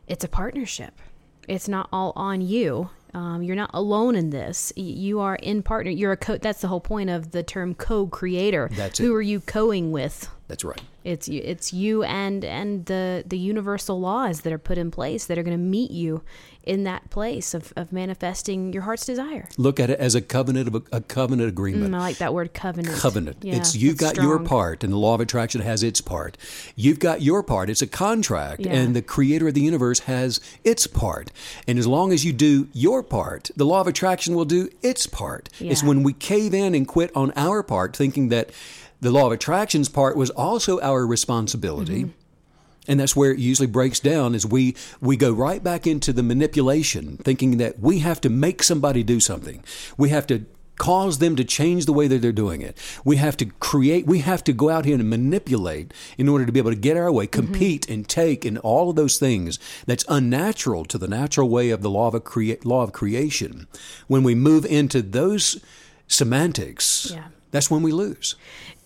[0.05, 0.99] it's a partnership.
[1.47, 2.89] It's not all on you.
[3.15, 4.73] Um, you're not alone in this.
[4.75, 5.89] You are in partner.
[5.89, 6.37] You're a co.
[6.37, 8.69] That's the whole point of the term co-creator.
[8.73, 9.15] That's Who it.
[9.15, 10.29] are you coing with?
[10.47, 10.81] That's right.
[11.03, 15.25] It's you, it's you and and the the universal laws that are put in place
[15.25, 16.23] that are going to meet you
[16.63, 19.47] in that place of, of manifesting your heart's desire.
[19.57, 21.91] Look at it as a covenant of a, a covenant agreement.
[21.91, 22.97] Mm, I like that word covenant.
[22.97, 23.37] covenant.
[23.41, 26.37] Yeah, it's you've got your part, and the law of attraction has its part.
[26.75, 27.69] You've got your part.
[27.69, 28.73] It's a contract, Yeah.
[28.73, 31.31] and the creator of the universe has its part.
[31.67, 35.05] And as long as you do your part, the law of attraction will do its
[35.07, 35.49] part.
[35.59, 38.49] It's when we cave in and quit on our part, thinking that
[39.05, 42.03] the law of attraction's part was also our responsibility.
[42.05, 42.11] Mm-hmm.
[42.87, 46.21] And that's where it usually breaks down is we we go right back into the
[46.21, 49.63] manipulation, thinking that we have to make somebody do something.
[49.97, 50.45] We have to
[50.77, 52.77] cause them to change the way that they're doing it.
[53.05, 56.51] We have to create, we have to go out here and manipulate in order to
[56.51, 60.03] be able to get our way, compete and take and all of those things that's
[60.09, 63.67] unnatural to the natural way of the law of a crea- law of creation.
[64.07, 65.63] When we move into those
[66.07, 67.27] semantics, Yeah.
[67.55, 68.35] That's when we lose.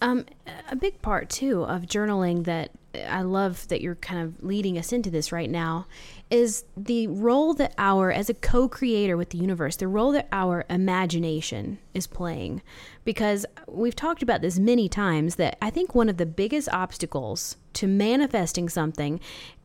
[0.02, 0.26] Um,
[0.70, 2.72] a big part too of journaling that
[3.08, 5.86] I love that you're kind of leading us into this right now
[6.30, 10.66] is the role that our as a co-creator with the universe, the role that our
[10.70, 12.62] imagination is playing.
[13.06, 17.58] Because we've talked about this many times that I think one of the biggest obstacles
[17.74, 19.20] to manifesting something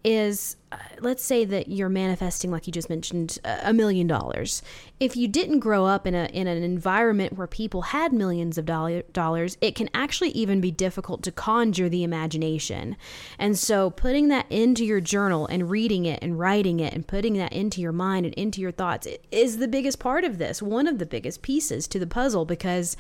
[0.05, 4.63] is uh, let's say that you're manifesting like you just mentioned a million dollars.
[5.01, 8.67] If you didn't grow up in a in an environment where people had millions of
[8.67, 12.97] dollar, dollars it can actually even be difficult to conjure the imagination.
[13.39, 17.35] And so putting that into your journal and reading it and writing it and putting
[17.35, 20.87] that into your mind and into your thoughts is the biggest part of this one
[20.87, 22.97] of the biggest pieces to the puzzle because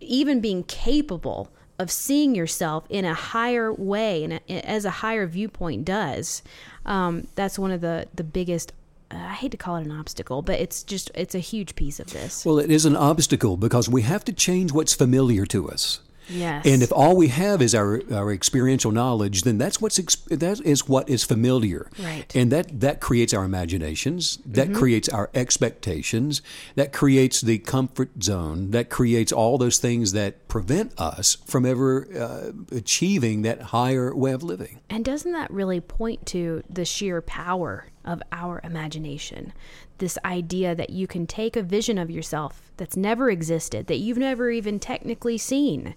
[0.00, 5.84] even being capable of seeing yourself in a higher way and as a higher viewpoint
[5.84, 6.42] does
[6.84, 8.72] um, that's one of the the biggest
[9.10, 12.06] i hate to call it an obstacle but it's just it's a huge piece of
[12.12, 16.00] this Well, it is an obstacle because we have to change what's familiar to us.
[16.30, 20.60] Yes And if all we have is our, our experiential knowledge, then that's what's that
[20.64, 21.90] is what is familiar.
[21.98, 22.34] Right.
[22.34, 24.38] And that that creates our imaginations.
[24.46, 26.42] That creates our expectations.
[26.74, 28.70] That creates the comfort zone.
[28.70, 34.32] That creates all those things that prevent us from ever uh, achieving that higher way
[34.32, 34.80] of living.
[34.88, 39.52] And doesn't that really point to the sheer power of our imagination?
[39.98, 44.18] This idea that you can take a vision of yourself that's never existed, that you've
[44.18, 45.94] never even technically seen,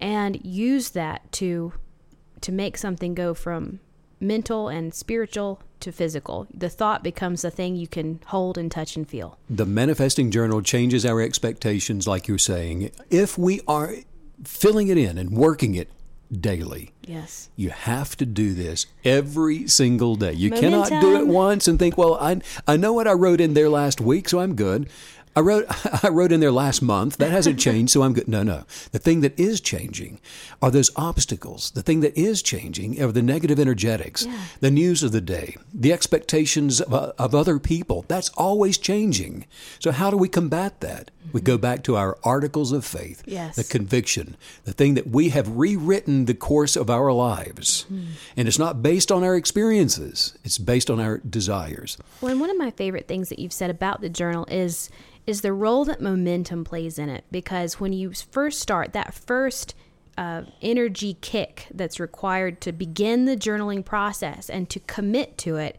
[0.00, 1.72] and use that to
[2.40, 3.80] to make something go from
[4.20, 6.46] mental and spiritual to physical.
[6.52, 9.38] The thought becomes a thing you can hold and touch and feel.
[9.48, 13.94] The manifesting journal changes our expectations, like you're saying, if we are
[14.44, 15.88] filling it in and working it
[16.32, 16.92] daily.
[17.06, 17.48] Yes.
[17.56, 20.32] You have to do this every single day.
[20.32, 23.54] You cannot do it once and think, "Well, I I know what I wrote in
[23.54, 24.88] there last week, so I'm good."
[25.36, 25.66] I wrote
[26.04, 27.16] I wrote in there last month.
[27.18, 28.28] That hasn't changed, so I'm good.
[28.28, 28.64] No, no.
[28.92, 30.20] The thing that is changing
[30.60, 31.70] are those obstacles.
[31.70, 34.26] The thing that is changing are the negative energetics,
[34.60, 38.04] the news of the day, the expectations of, of other people.
[38.08, 39.46] That's always changing.
[39.78, 41.10] So how do we combat that?
[41.32, 43.56] We go back to our articles of faith, Yes.
[43.56, 47.86] the conviction, the thing that we have rewritten the course of our lives.
[48.36, 51.98] And it's not based on our experiences, it's based on our desires.
[52.20, 54.90] Well, and one of my favorite things that you've said about the journal is
[55.26, 57.22] is the role that momentum plays in it.
[57.30, 59.74] Because when you first start, that first
[60.16, 65.76] uh, energy kick that's required to begin the journaling process and to commit to it,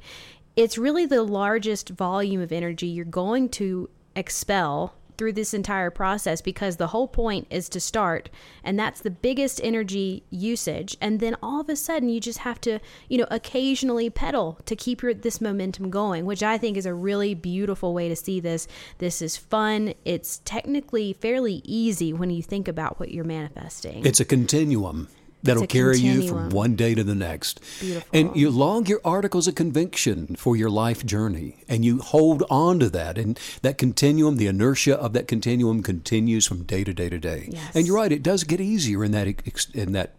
[0.55, 6.41] it's really the largest volume of energy you're going to expel through this entire process
[6.41, 8.29] because the whole point is to start
[8.63, 10.97] and that's the biggest energy usage.
[11.01, 14.75] And then all of a sudden you just have to you know occasionally pedal to
[14.75, 18.39] keep your this momentum going which i think is a really beautiful way to see
[18.39, 18.67] this.
[18.99, 19.93] This is fun.
[20.05, 24.05] It's technically fairly easy when you think about what you're manifesting.
[24.05, 25.09] It's a continuum
[25.43, 27.61] that'll carry you from one day to the next.
[27.79, 28.09] Beautiful.
[28.13, 32.79] And you log your articles of conviction for your life journey and you hold on
[32.79, 33.17] to that.
[33.17, 37.49] And that continuum, the inertia of that continuum continues from day to day to day.
[37.51, 37.71] Yes.
[37.75, 39.27] And you're right, it does get easier in that.
[39.73, 40.15] In that.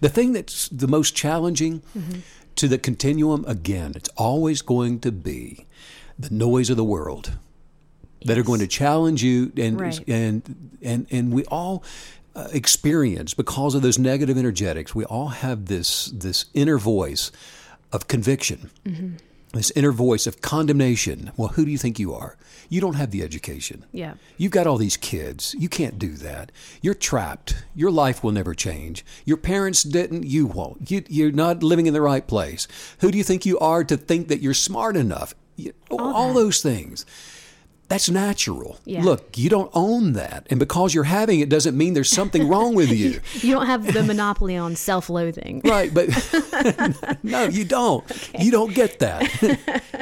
[0.00, 2.20] The thing that's the most challenging Mm-hmm.
[2.56, 5.66] to the continuum, again, it's always going to be
[6.18, 7.32] the noise of the world
[8.24, 10.00] that are going to challenge you and Right.
[10.08, 11.82] and and and we all
[12.36, 17.30] uh, experience because of those negative energetics we all have this this inner voice
[17.92, 18.70] of conviction
[19.52, 22.36] this inner voice of condemnation well who do you think you are
[22.68, 24.14] you don't have the education Yeah.
[24.36, 25.54] You've got all these kids.
[25.58, 26.50] You can't do that.
[26.82, 27.64] You're trapped.
[27.74, 29.04] Your life will never change.
[29.24, 30.24] Your parents didn't.
[30.24, 30.90] You won't.
[30.90, 32.66] You, you're not living in the right place.
[33.00, 35.34] Who do you think you are to think that you're smart enough?
[35.56, 36.34] You, all that.
[36.34, 37.06] those things.
[37.88, 38.78] That's natural.
[38.86, 39.02] Yeah.
[39.02, 40.46] Look, you don't own that.
[40.50, 43.20] And because you're having it doesn't mean there's something wrong with you.
[43.34, 46.08] you don't have the monopoly on self-loathing Right, but
[47.22, 48.04] no, you don't.
[48.38, 49.22] You don't get that.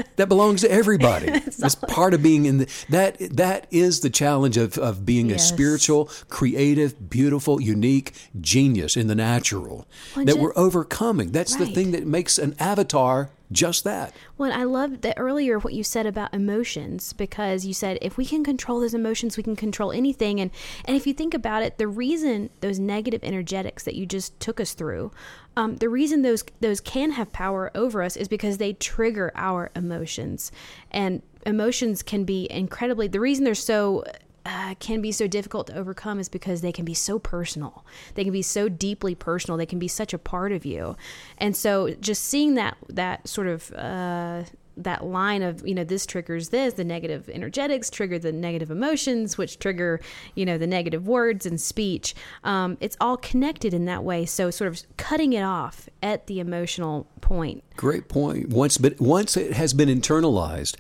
[0.17, 1.27] that belongs to everybody.
[1.41, 5.45] That's part of being in the that that is the challenge of, of being Yes.
[5.45, 11.33] a spiritual, creative, beautiful, unique genius in the natural Well, that ju- we're overcoming.
[11.33, 14.15] That's the thing that makes an avatar just that.
[14.39, 18.25] Well, I love that earlier what you said about emotions because you said if we
[18.27, 20.41] can control those emotions, we can control anything.
[20.41, 20.51] And
[20.85, 24.61] and if you think about it, the reason those negative energetics that you just took
[24.61, 25.13] us through,
[25.57, 29.71] um, the reason those those can have power over us is because they trigger our
[29.77, 30.51] emotions,
[30.91, 33.09] and emotions can be incredibly.
[33.09, 34.05] The reason they're so
[34.45, 37.85] uh, can be so difficult to overcome is because they can be so personal.
[38.15, 39.57] They can be so deeply personal.
[39.57, 40.97] They can be such a part of you,
[41.39, 44.43] and so just seeing that that sort of uh,
[44.77, 49.39] that line of you know this triggers this, the negative energetics trigger the negative emotions,
[49.39, 50.01] which trigger
[50.35, 52.15] you know the negative words and speech.
[52.45, 54.27] Um, it's all connected in that way.
[54.27, 57.63] So sort of cutting it off at the emotional point.
[57.77, 58.49] Great point.
[58.49, 60.77] Once but once it has been internalized,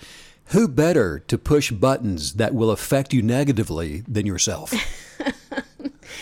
[0.47, 4.73] who better to push buttons that will affect you negatively than yourself?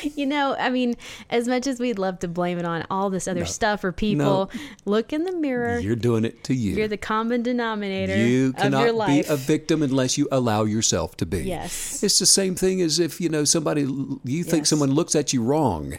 [0.02, 0.94] You know, I mean,
[1.28, 4.50] as much as we'd love to blame it on all this other stuff or people,
[4.86, 5.78] look in the mirror.
[5.78, 6.74] You're doing it to you.
[6.74, 11.26] You're the common denominator You of cannot be a victim unless you allow yourself to
[11.26, 11.42] be.
[11.42, 12.02] Yes.
[12.02, 13.82] It's the same thing as if, you know, somebody
[14.24, 14.68] you think Yes.
[14.70, 15.98] someone looks at you wrong.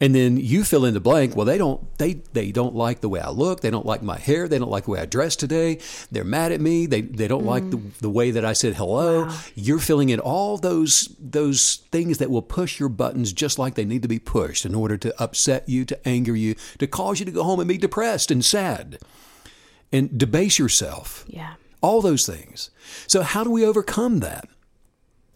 [0.00, 1.34] And then you fill in the blank.
[1.34, 3.60] Well, they don't they they don't like the way I look.
[3.60, 4.46] They don't like my hair.
[4.46, 5.80] They don't like the way I dress today.
[6.12, 6.86] They're mad at me.
[6.86, 9.24] They they don't like the, the way that I said hello.
[9.24, 9.28] Mm.
[9.28, 9.38] Wow.
[9.56, 13.84] You're filling in all those those things that will push your buttons just like they
[13.84, 17.26] need to be pushed in order to upset you, to anger you, to cause you
[17.26, 18.98] to go home and be depressed and sad
[19.92, 21.54] and debase yourself yeah.
[21.80, 22.70] all those things.
[23.06, 24.48] So, how do we overcome that?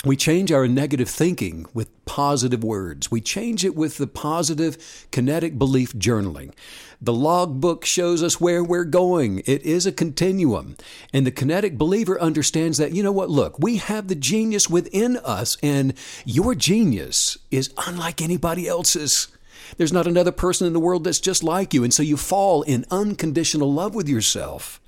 [0.05, 3.12] We change our negative thinking with positive words.
[3.12, 6.53] We change it with the positive kinetic belief journaling.
[7.00, 9.42] The logbook shows us where we're going.
[9.46, 10.76] It is a continuum.
[11.12, 15.18] And the kinetic believer understands that, you know what, look, we have the genius within
[15.18, 15.94] us, and
[16.24, 19.28] your genius is unlike anybody else's.
[19.76, 21.84] There's not another person in the world that's just like you.
[21.84, 24.80] And so you fall in unconditional love with yourself,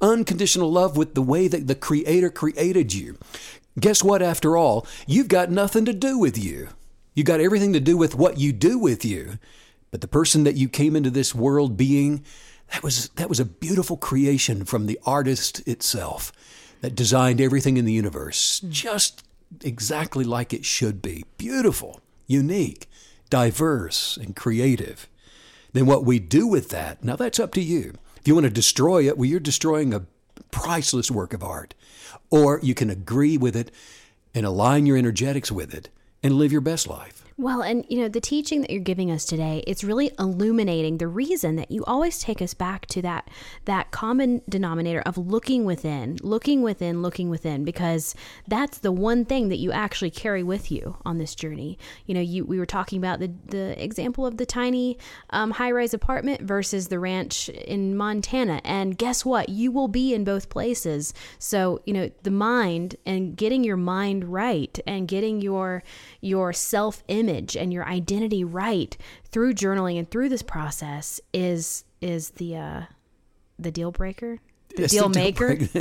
[0.00, 3.18] unconditional love with the way that the Creator created you.
[3.78, 4.86] Guess what, after all?
[5.06, 6.68] You've got nothing to do with you.
[7.14, 9.38] You've got everything to do with what you do with you.
[9.90, 12.24] But the person that you came into this world being,
[12.70, 16.32] that was, that was a beautiful creation from the artist itself
[16.80, 18.70] that designed everything in the universe hmm.
[18.70, 19.24] just
[19.62, 21.24] exactly like it should be.
[21.38, 22.88] Beautiful, unique,
[23.30, 25.08] diverse, and creative.
[25.72, 27.94] Then what we do with that, now that's up to you.
[28.16, 30.06] If you want to destroy it, well, you're destroying a
[30.50, 31.74] priceless work of art.
[32.32, 33.70] Or you can agree with it
[34.34, 35.90] and align your energetics with it
[36.22, 37.21] and live your best life.
[37.36, 41.08] Well, and you know, the teaching that you're giving us today, it's really illuminating the
[41.08, 43.28] reason that you always take us back to that
[43.64, 48.14] that common denominator of looking within, looking within, looking within because
[48.46, 51.78] that's the one thing that you actually carry with you on this journey.
[52.06, 54.98] You know, you we were talking about the the example of the tiny
[55.30, 59.48] um, high-rise apartment versus the ranch in Montana, and guess what?
[59.48, 61.14] You will be in both places.
[61.38, 65.82] So, you know, the mind and getting your mind right and getting your
[66.22, 68.96] your self image and your identity right
[69.30, 72.82] through journaling and through this process is is the uh,
[73.58, 74.38] the deal breaker
[74.76, 75.50] the deal the maker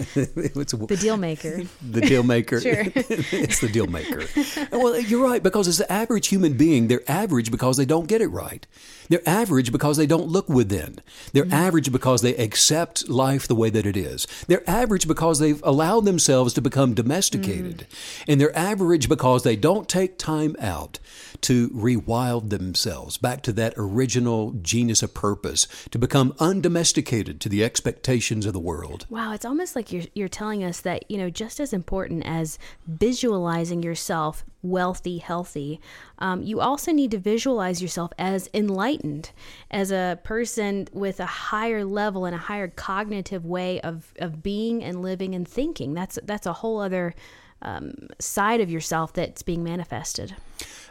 [0.52, 2.60] It's a- the deal maker the deal maker.
[2.62, 2.84] Sure.
[2.96, 4.26] it's the deal maker.
[4.72, 8.20] well, you're right because as the average human being, they're average because they don't get
[8.22, 8.68] it right.
[9.12, 11.00] They're average because they don't look within.
[11.34, 11.54] They're Mm-hmm.
[11.68, 14.26] average because they accept life the way that it is.
[14.48, 17.80] They're average because they've allowed themselves to become domesticated.
[17.80, 18.32] Mm-hmm.
[18.32, 21.00] And they're average because they don't take time out
[21.42, 27.64] to rewild themselves back to that original genius of purpose, to become undomesticated to the
[27.64, 29.06] expectations of the world.
[29.10, 32.58] Wow, it's almost like you're you're telling us that, you know, just as important as
[32.88, 35.80] visualizing yourself wealthy, healthy,
[36.20, 39.32] um, you also need to visualize yourself as enlightened,
[39.70, 44.84] as a person with a higher level and a higher cognitive way of, of being
[44.84, 45.94] and living and thinking.
[45.94, 47.14] That's that's a whole other
[47.62, 50.36] um, side of yourself that's being manifested.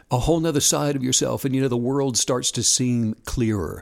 [0.09, 3.81] a whole nother side of yourself and you know the world starts to seem clearer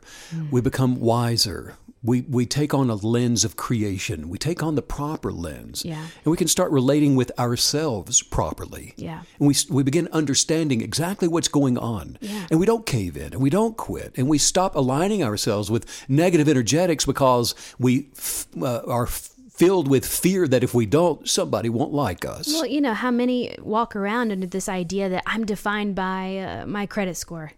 [0.52, 4.30] we become wiser we, we take on a lens of creation.
[4.30, 5.84] We take on the proper lens.
[5.84, 6.00] Yeah.
[6.24, 8.94] and we can start relating with ourselves properly.
[8.96, 9.24] Yeah.
[9.40, 12.18] and we, we begin understanding exactly what's going on.
[12.22, 12.48] Yeah.
[12.50, 14.14] and we don't cave in and we don't quit.
[14.16, 19.90] And we stop aligning ourselves with negative energetics because we f- uh, are f- filled
[19.90, 22.48] with fear that if we don't somebody won't like us.
[22.48, 26.66] Well, you know, how many walk around under this idea that I'm defined by uh,
[26.66, 27.52] my credit score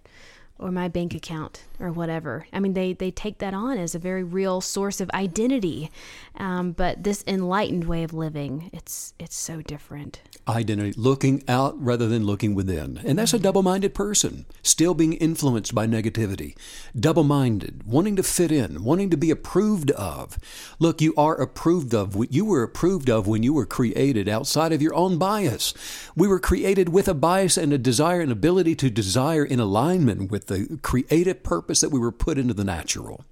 [0.61, 2.45] or my bank account or whatever.
[2.53, 5.91] I mean, they, they take that on as a very real source of identity.
[6.37, 10.21] Um, but this enlightened way of living, it's it's so different.
[10.47, 12.99] Identity, looking out rather than looking within.
[13.05, 16.55] And that's a double minded person, still being influenced by negativity,
[16.99, 20.37] double minded, wanting to fit in, wanting to be approved of.
[20.79, 22.17] Look, you are approved of.
[22.29, 25.73] You were approved of when you were created outside of your own bias.
[26.15, 30.31] We were created with a bias and a desire and ability to desire in alignment
[30.31, 33.25] with the creative purpose that we were put into the natural.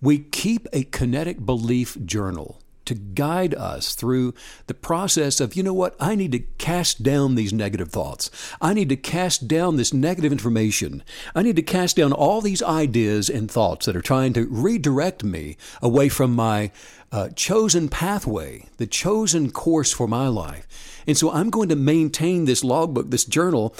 [0.00, 4.34] We keep a kinetic belief journal to guide us through
[4.66, 8.30] the process of, you know what, I need to cast down these negative thoughts.
[8.60, 11.02] I need to cast down this negative information.
[11.34, 15.24] I need to cast down all these ideas and thoughts that are trying to redirect
[15.24, 16.70] me away from my
[17.12, 20.66] uh, chosen pathway, the chosen course for my life.
[21.06, 23.74] And so I'm going to maintain this logbook, this journal,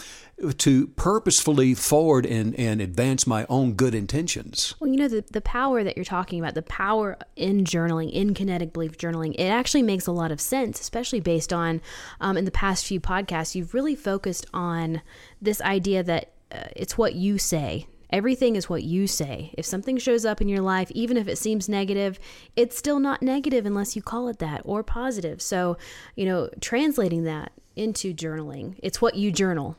[0.59, 4.75] to purposefully forward and, and advance my own good intentions.
[4.81, 8.35] Well, you know, the, the power that you're talking about, the power in journaling, in
[8.35, 11.81] kinetic belief journaling, it actually makes a lot of sense, especially based on
[12.21, 15.03] um, in the past few podcasts, you've really focused on
[15.41, 17.87] this idea that uh, it's what you say.
[18.11, 19.53] Everything is what you say.
[19.59, 22.19] If something shows up in your life, even if it seems negative,
[22.55, 25.43] it's still not negative unless you call it that or positive.
[25.43, 25.77] So,
[26.15, 29.77] you know, translating that into journaling, it's what you journal.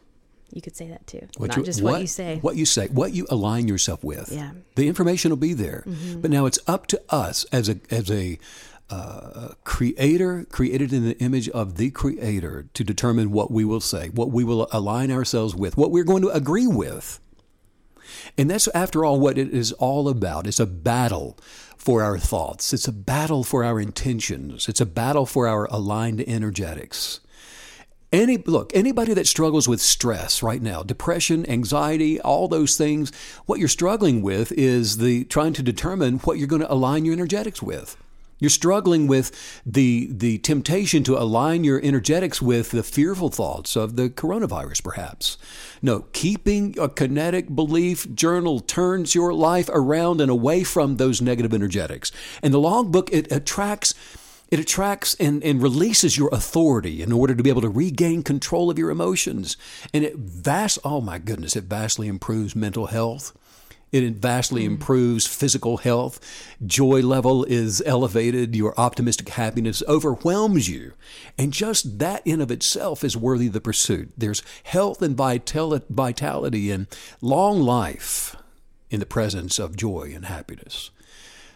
[0.55, 2.39] You could say that too, not you- just what, you say.
[2.39, 4.31] What you say, what you align yourself with.
[4.31, 4.45] Yeah.
[4.45, 4.59] Mm-hmm.
[4.75, 5.83] The information will be there.
[6.21, 8.39] But now it's up to us as a as a
[8.89, 14.07] uh, creator, created in the image of the creator, to determine what we will say,
[14.09, 17.19] what we will align ourselves with, what we're going to agree with.
[18.37, 20.47] And that's, after all, what it is all about.
[20.47, 21.37] It's a battle
[21.75, 22.73] for our thoughts.
[22.73, 24.69] It's a battle for our intentions.
[24.69, 27.19] It's a battle for our aligned energetics.
[28.11, 33.11] Any look, anybody that struggles with stress right now, depression, anxiety, all those things,
[33.45, 37.13] what you're struggling with is the trying to determine what you're going to align your
[37.13, 37.97] energetics with.
[38.37, 39.31] You're struggling with
[39.65, 45.37] the the temptation to align your energetics with the fearful thoughts of the coronavirus, perhaps.
[45.81, 51.53] No, keeping a kinetic belief journal turns your life around and away from those negative
[51.53, 52.11] energetics.
[52.43, 53.93] And the logbook it attracts
[54.49, 58.69] it attracts and, and releases your authority in order to be able to regain control
[58.69, 59.57] of your emotions.
[59.93, 63.35] And it vast oh my goodness, it vastly improves mental health.
[63.91, 64.73] It vastly hmm.
[64.73, 66.19] improves physical health.
[66.65, 68.55] Joy level is elevated.
[68.55, 70.93] Your optimistic happiness overwhelms you.
[71.37, 74.11] And just that in of itself is worthy of the pursuit.
[74.17, 76.87] There's health and vital- vitality and
[77.21, 78.35] long life
[78.89, 80.91] in the presence of joy and happiness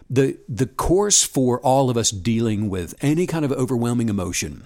[0.09, 4.65] the the course for all of us dealing with any kind of overwhelming emotion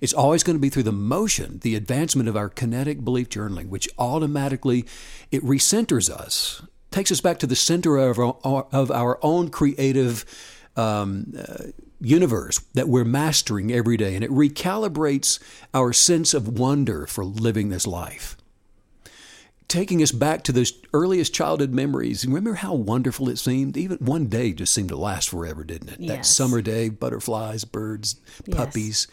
[0.00, 3.68] It's always going to be through the motion, the advancement of our kinetic belief journaling,
[3.68, 4.86] which automatically
[5.30, 10.24] it recenters us, takes us back to the center of our, of our own creative
[10.76, 11.64] um, uh,
[12.00, 15.38] universe that we're mastering every day, and it recalibrates
[15.74, 18.37] our sense of wonder for living this life.
[19.68, 22.24] Taking us back to those earliest childhood memories.
[22.24, 23.76] Remember how wonderful it seemed?
[23.76, 26.00] Even one day just seemed to last forever, didn't it?
[26.00, 26.08] Yes.
[26.16, 28.16] That summer day, butterflies, birds,
[28.46, 28.56] Yes.
[28.56, 29.06] puppies,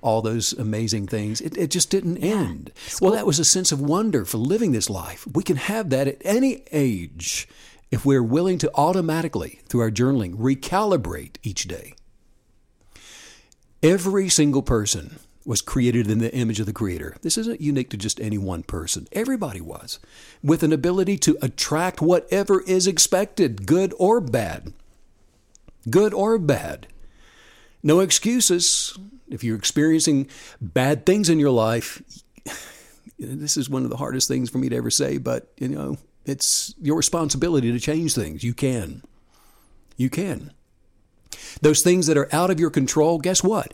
[0.00, 1.42] all those amazing things.
[1.42, 2.72] It, it just didn't end.
[3.02, 5.26] Well, that was a sense of wonder for living this life.
[5.26, 7.46] We can have that at any age
[7.90, 11.94] if we're willing to automatically, through our journaling, recalibrate each day.
[13.82, 15.18] Every single person
[15.48, 17.16] was created in the image of the Creator.
[17.22, 19.08] This isn't unique to just any one person.
[19.12, 19.98] Everybody was,
[20.42, 24.74] with an ability to attract whatever is expected, good or bad.
[25.88, 26.86] Good or bad.
[27.82, 28.98] No excuses.
[29.26, 30.28] If you're experiencing
[30.60, 32.02] bad things in your life,
[33.18, 35.96] this is one of the hardest things for me to ever say, but you know,
[36.26, 38.44] it's your responsibility to change things.
[38.44, 39.02] You can.
[39.96, 40.52] You can.
[41.62, 43.72] Those things that are out of your control, guess what?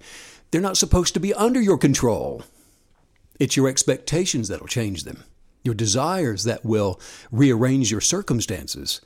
[0.55, 2.45] They're not supposed to be under your control.
[3.41, 5.25] It's your expectations that'll change them,
[5.65, 7.01] your desires that will
[7.33, 9.01] rearrange your circumstances.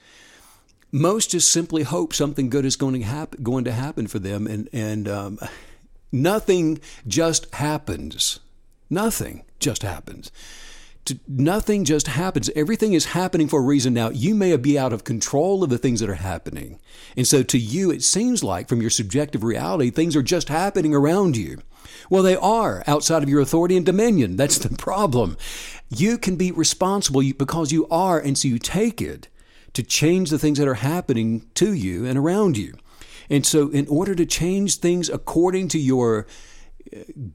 [0.92, 4.46] Most just simply hope something good is going to happen, going to happen for them,
[4.46, 5.38] and and um,
[6.12, 8.40] nothing just happens.
[8.90, 10.30] Nothing just happens.
[11.06, 12.50] To, nothing just happens.
[12.54, 13.94] Everything is happening for a reason.
[13.94, 16.78] Now, you may be out of control of the things that are happening.
[17.16, 20.94] And so to you, it seems like from your subjective reality, things are just happening
[20.94, 21.58] around you.
[22.10, 24.36] Well, they are outside of your authority and dominion.
[24.36, 25.36] That's the problem.
[25.88, 29.28] You can be responsible because you are, and so you take it
[29.74, 32.74] to change the things that are happening to you and around you.
[33.30, 36.26] And so, in order to change things according to your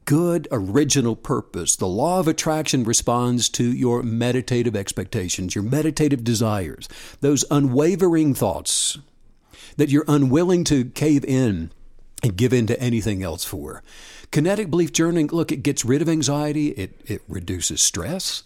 [0.04, 1.76] good original purpose.
[1.76, 6.88] The law of attraction responds to your meditative expectations, your meditative desires,
[7.20, 8.98] those unwavering thoughts
[9.76, 11.70] that you're unwilling to cave in
[12.22, 13.82] and give in to anything else for.
[14.30, 18.42] Kinetic belief journaling, look, it gets rid of anxiety, it, it reduces stress,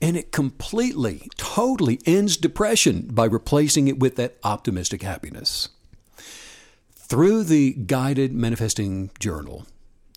[0.00, 5.68] and it completely, totally ends depression by replacing it with that optimistic happiness.
[6.94, 9.66] Through the guided manifesting journal,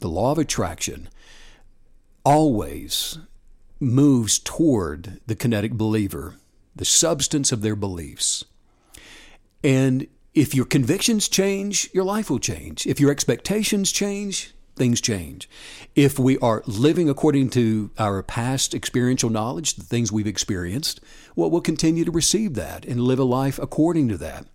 [0.01, 1.09] the law of attraction
[2.23, 3.19] always
[3.79, 6.35] moves toward the kinetic believer,
[6.75, 8.45] the substance of their beliefs.
[9.63, 12.85] And if your convictions change, your life will change.
[12.85, 15.49] If your expectations change, things change.
[15.95, 20.99] If we are living according to our past experiential knowledge, the things we've experienced,
[21.35, 24.45] well, we'll continue to receive that and live a life according to that.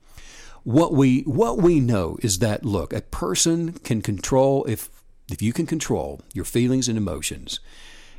[0.62, 4.91] What we what we know is that look, a person can control if
[5.33, 7.61] if you can control your feelings and emotions,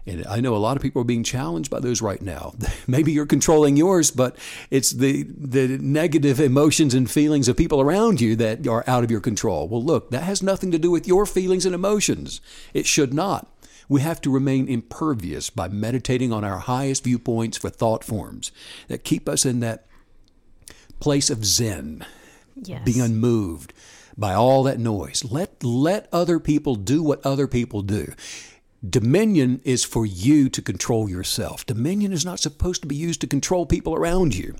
[0.05, 2.53] and I know a lot of people are being challenged by those right now.
[2.87, 4.35] Maybe you're controlling yours, but
[4.71, 9.11] it's the the negative emotions and feelings of people around you that are out of
[9.11, 9.67] your control.
[9.67, 12.41] Well, look, that has nothing to do with your feelings and emotions.
[12.73, 13.47] It should not.
[13.89, 18.51] We have to remain impervious by meditating on our highest viewpoints for thought forms
[18.87, 19.85] that keep us in that
[20.99, 22.05] place of zen,
[22.63, 22.81] Yes.
[22.85, 23.73] being unmoved
[24.17, 25.23] by all that noise.
[25.23, 28.13] Let let other people do what other people do.
[28.87, 31.65] Dominion is for you to control yourself.
[31.67, 34.55] Dominion is not supposed to be used to control people around you.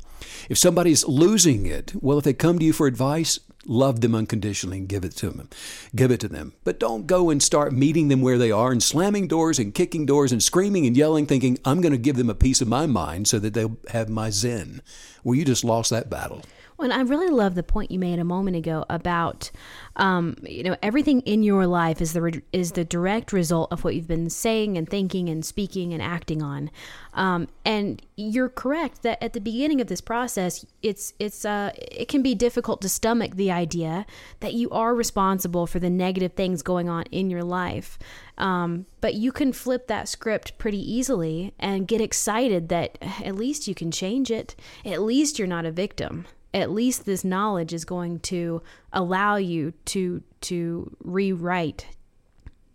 [0.48, 4.78] If somebody's losing it, well, if they come to you for advice, love them unconditionally
[4.78, 5.50] and give it to them.
[5.96, 6.54] Give it to them.
[6.64, 10.06] But don't go and start meeting them where they are and slamming doors and kicking
[10.06, 12.86] doors and screaming and yelling, thinking, I'm going to give them a piece of my
[12.86, 14.84] mind so that they'll have my zen.
[15.24, 16.44] Well, you just lost that battle.
[16.82, 19.52] Well, and I really love the point you made a moment ago about,
[19.98, 23.84] um, you know, everything in your life is the re- is the direct result of
[23.84, 26.72] what you've been saying and thinking and speaking and acting on.
[27.14, 32.08] Um, and you're correct that at the beginning of this process, it's it's uh, it
[32.08, 34.08] can be difficult to stomach the idea
[34.40, 38.00] that you are responsible for the negative things going on in your life.
[38.40, 43.68] Um, but you can flip that script pretty easily and get excited that at least
[43.68, 44.56] you can change it.
[44.84, 48.62] At least you're not a victim at least this knowledge is going to
[48.94, 51.86] allow you to to rewrite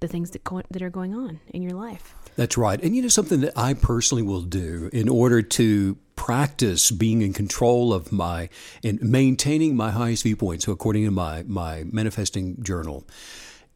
[0.01, 2.15] the things that go, that are going on in your life.
[2.37, 2.81] That's right.
[2.83, 7.33] And you know something that I personally will do in order to practice being in
[7.33, 8.49] control of my
[8.85, 13.07] and maintaining my highest viewpoints, so according to my my manifesting journal,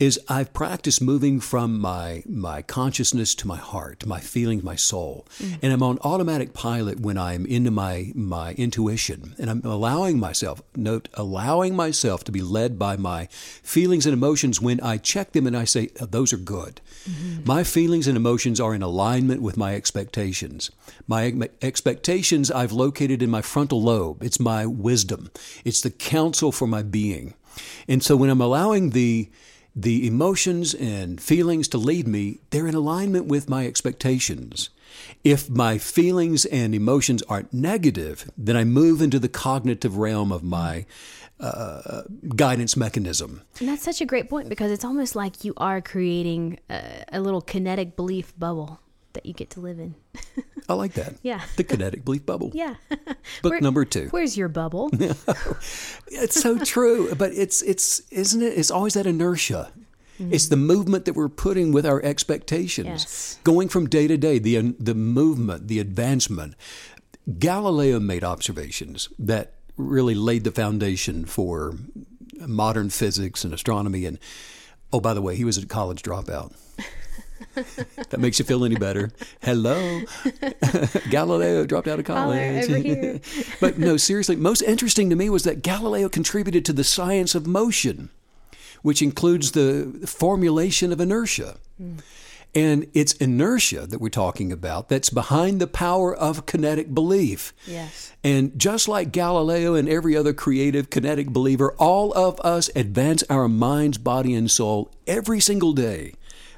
[0.00, 5.26] is I've practiced moving from my my consciousness to my heart, my feelings, my soul,
[5.38, 5.58] mm.
[5.62, 10.62] and I'm on automatic pilot when I'm into my my intuition, and I'm allowing myself
[10.74, 13.26] note allowing myself to be led by my
[13.62, 16.80] feelings and emotions when I check them and I say oh, those are good.
[17.04, 17.44] Mm-hmm.
[17.44, 20.70] My feelings and emotions are in alignment with my expectations.
[21.06, 24.22] My expectations I've located in my frontal lobe.
[24.22, 25.30] It's my wisdom.
[25.62, 27.34] It's the counsel for my being.
[27.86, 29.28] And so when I'm allowing the
[29.74, 34.70] the emotions and feelings to lead me, they're in alignment with my expectations.
[35.22, 40.42] If my feelings and emotions are negative, then I move into the cognitive realm of
[40.42, 40.86] my
[41.38, 42.02] uh,
[42.34, 43.42] guidance mechanism.
[43.60, 47.20] And that's such a great point because it's almost like you are creating a, a
[47.20, 48.80] little kinetic belief bubble
[49.12, 49.94] that you get to live in.
[50.68, 51.14] I like that.
[51.22, 51.40] Yeah.
[51.56, 52.50] The kinetic belief bubble.
[52.54, 52.76] Yeah.
[53.42, 54.08] Book Where, number two.
[54.10, 54.90] Where's your bubble?
[54.92, 57.14] it's so true.
[57.14, 58.56] But it's it's isn't it?
[58.56, 59.72] It's always that inertia.
[60.18, 60.34] Mm-hmm.
[60.34, 63.38] It's the movement that we're putting with our expectations, yes.
[63.42, 64.38] going from day to day.
[64.38, 66.54] The the movement, the advancement.
[67.38, 71.74] Galileo made observations that really laid the foundation for
[72.46, 74.04] modern physics and astronomy.
[74.06, 74.18] And
[74.92, 76.54] oh, by the way, he was a college dropout
[77.54, 79.10] that makes you feel any better.
[79.42, 80.02] Hello,
[81.10, 83.22] Galileo dropped out of college.
[83.60, 87.46] but no, seriously, most interesting to me was that Galileo contributed to the science of
[87.46, 88.10] motion,
[88.82, 91.56] which includes the formulation of inertia.
[91.80, 92.00] Mm.
[92.52, 97.52] And it's inertia that we're talking about that's behind the power of kinetic belief.
[97.64, 98.12] Yes.
[98.24, 103.46] And just like Galileo and every other creative kinetic believer, all of us advance our
[103.48, 106.14] minds, body, and soul every single day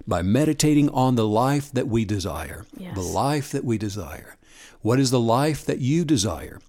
[0.07, 2.67] by meditating on the life that we desire.
[2.77, 2.95] Yes.
[2.95, 4.37] The life that we desire.
[4.81, 6.61] What is the life that you desire?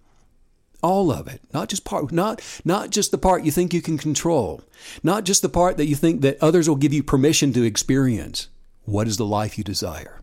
[0.81, 3.97] All of it, not just part, not not just the part you think you can
[3.97, 4.61] control,
[5.01, 8.49] not just the part that you think that others will give you permission to experience.
[8.83, 10.19] What is the life you desire?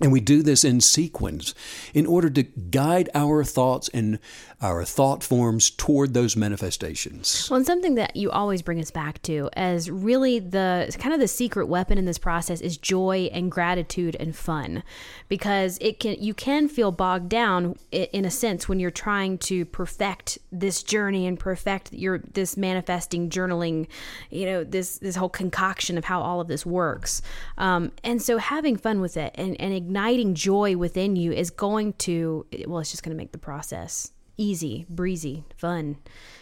[0.00, 1.54] And we do this in sequence
[1.92, 4.18] in order to guide our thoughts and
[4.64, 7.48] our thought forms toward those manifestations.
[7.50, 11.20] Well, and something that you always bring us back to as really the kind of
[11.20, 14.82] the secret weapon in this process is joy and gratitude and fun,
[15.28, 19.66] because it can you can feel bogged down in a sense when you're trying to
[19.66, 23.86] perfect this journey and perfect your this manifesting journaling,
[24.30, 27.20] you know this this whole concoction of how all of this works,
[27.58, 31.92] um, and so having fun with it and and igniting joy within you is going
[31.92, 35.96] to well, it's just going to make the process easy, breezy, fun,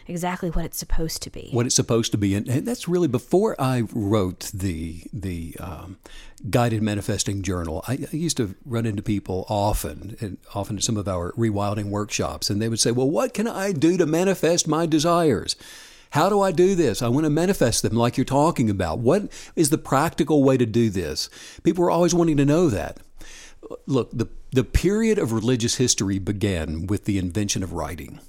[0.06, 1.50] exactly what it's supposed to be.
[1.52, 5.98] What it's supposed to be, and that's really before I wrote the the um,
[6.48, 7.84] guided manifesting journal.
[7.86, 11.86] I, I, used to run into people often, and often at some of our rewilding
[11.86, 15.56] workshops, and they would say, "Well, what can I do to manifest my desires?"
[16.10, 17.00] How do I do this?
[17.00, 18.98] I want to manifest them like you're talking about.
[18.98, 21.30] What is the practical way to do this?
[21.62, 22.98] People are always wanting to know that.
[23.86, 28.20] Look, the the period of religious history began with the invention of writing.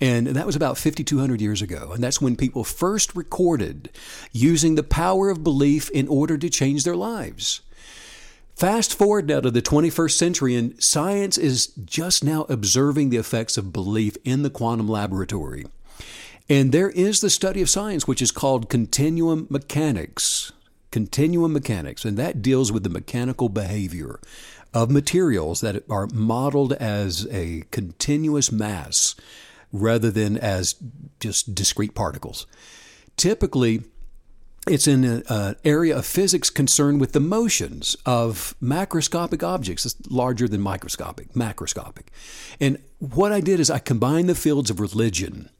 [0.00, 1.92] And that was about 5,200 years ago.
[1.92, 3.88] And that's when people first recorded
[4.32, 7.62] using the power of belief in order to change their lives.
[8.56, 13.56] Fast forward now to the 21st century, and science is just now observing the effects
[13.56, 15.66] of belief in the quantum laboratory.
[16.48, 20.52] And there is the study of science, which is called continuum mechanics.
[20.90, 24.20] Continuum mechanics, and that deals with the mechanical behavior
[24.72, 29.14] of materials that are modeled as a continuous mass
[29.72, 30.74] rather than as
[31.20, 32.46] just discrete particles.
[33.16, 33.82] Typically,
[34.68, 39.86] it's in an uh, area of physics concerned with the motions of macroscopic objects.
[39.86, 42.08] It's larger than microscopic, macroscopic.
[42.60, 45.50] And what I did is I combined the fields of religion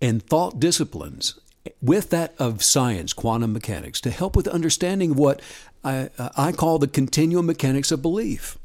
[0.00, 1.38] and thought disciplines
[1.80, 5.40] with that of science, quantum mechanics, to help with understanding what
[5.82, 8.58] I, I call the continuum mechanics of belief,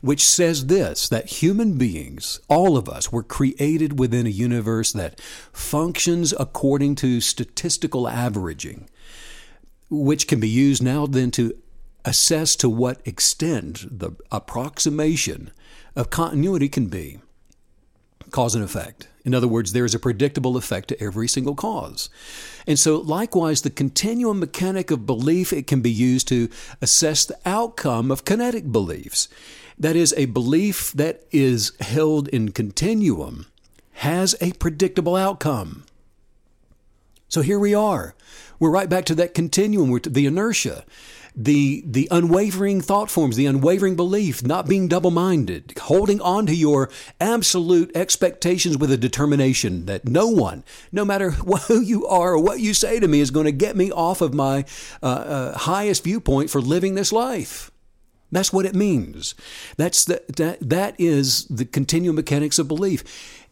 [0.00, 5.20] which says this that human beings, all of us, were created within a universe that
[5.52, 8.88] functions according to statistical averaging,
[9.90, 11.54] which can be used now then to
[12.04, 15.50] assess to what extent the approximation
[15.94, 17.20] of continuity can be
[18.30, 19.08] cause and effect.
[19.24, 22.10] In other words, there is a predictable effect to every single cause.
[22.66, 26.48] And so, likewise, the continuum mechanic of belief, it can be used to
[26.80, 29.28] assess the outcome of kinetic beliefs.
[29.78, 33.46] That is, a belief that is held in continuum
[33.94, 35.84] has a predictable outcome.
[37.28, 38.14] So here we are.
[38.58, 40.84] We're right back to that continuum, to the inertia.
[41.34, 46.90] The the unwavering thought forms, the unwavering belief, not being double-minded, holding on to your
[47.20, 51.30] absolute expectations with a determination that no one, no matter
[51.68, 54.20] who you are or what you say to me, is going to get me off
[54.20, 54.64] of my
[55.02, 57.70] uh, uh, highest viewpoint for living this life.
[58.30, 59.34] That's what it means.
[59.76, 63.04] That's the, that that is the continuum mechanics of belief.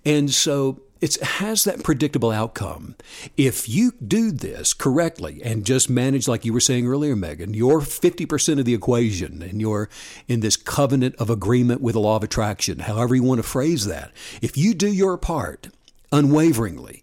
[0.05, 2.95] And so it has that predictable outcome.
[3.37, 7.81] If you do this correctly and just manage, like you were saying earlier, Megan, you're
[7.81, 9.89] 50% of the equation and you're
[10.29, 13.87] in this covenant of agreement with the law of attraction, however you want to phrase
[13.87, 14.13] that.
[14.43, 15.69] If you do your part
[16.13, 17.03] unwaveringly,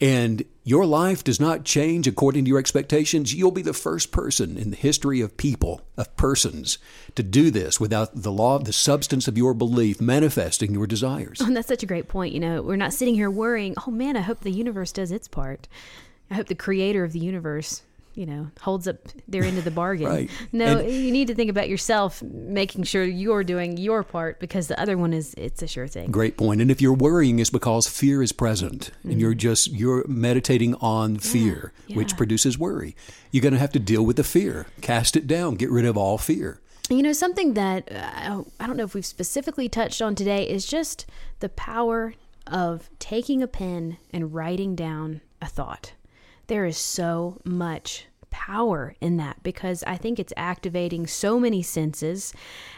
[0.00, 4.56] and your life does not change according to your expectations, you'll be the first person
[4.56, 6.78] in the history of people, of persons,
[7.14, 11.38] to do this without the law, the substance of your belief manifesting your desires.
[11.40, 12.32] Oh, And that's such a great point.
[12.32, 15.26] You know, we're not sitting here worrying, oh man, I hope the universe does its
[15.26, 15.66] part.
[16.30, 17.82] I hope the creator of the universe
[18.18, 18.96] you know holds up
[19.28, 20.08] their end of the bargain.
[20.08, 20.30] right.
[20.50, 24.66] No, And- you need to think about yourself, making sure you're doing your part because
[24.66, 26.10] the other one is it's a sure thing.
[26.10, 26.60] Great point.
[26.60, 31.18] And if you're worrying, it's because fear is present, and you're just you're meditating on
[31.18, 32.16] fear, which yeah.
[32.16, 32.96] produces worry.
[33.30, 35.96] You're going to have to deal with the fear, cast it down, get rid of
[35.96, 36.60] all fear.
[36.90, 40.66] You know, something that uh, I don't know if we've specifically touched on today is
[40.66, 41.06] just
[41.38, 42.14] the power
[42.48, 45.92] of taking a pen and writing down a thought.
[46.48, 52.32] There is so much power in that because I think it's activating so many senses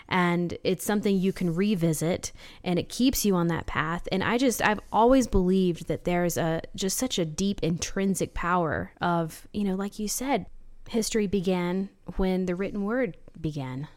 [0.09, 2.32] and it's something you can revisit
[2.64, 6.36] and it keeps you on that path and I just I've always believed that there's
[6.36, 10.46] a just such a deep intrinsic power of you know like you said
[10.88, 13.88] history began when the written word began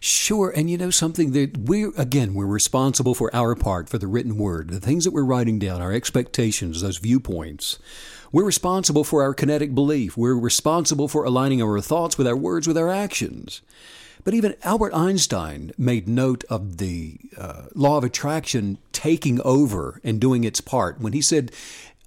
[0.00, 4.06] Sure, and you know something that we again we're responsible for our part for the
[4.06, 7.78] written word, the things that we're writing down, our expectations, those viewpoints.
[8.34, 10.16] We're responsible for our kinetic belief.
[10.16, 13.62] We're responsible for aligning our thoughts with our words with our actions.
[14.24, 20.20] But even Albert Einstein made note of the uh, law of attraction taking over and
[20.20, 21.52] doing its part when he said,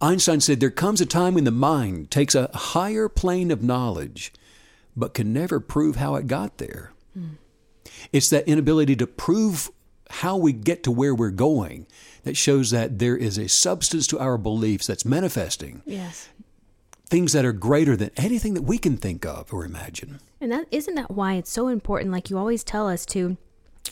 [0.02, 4.34] Einstein said, there comes a time when the mind takes a higher plane of knowledge,
[4.98, 6.92] but can never prove how it got there.
[8.12, 9.72] It's that inability to prove
[10.10, 11.86] how we get to where we're going
[12.24, 16.30] that shows that there is a substance to our beliefs that's manifesting yes
[17.10, 20.20] things that are greater than anything that we can think of or imagine.
[20.42, 23.38] And that isn't that why it's so important like you always tell us to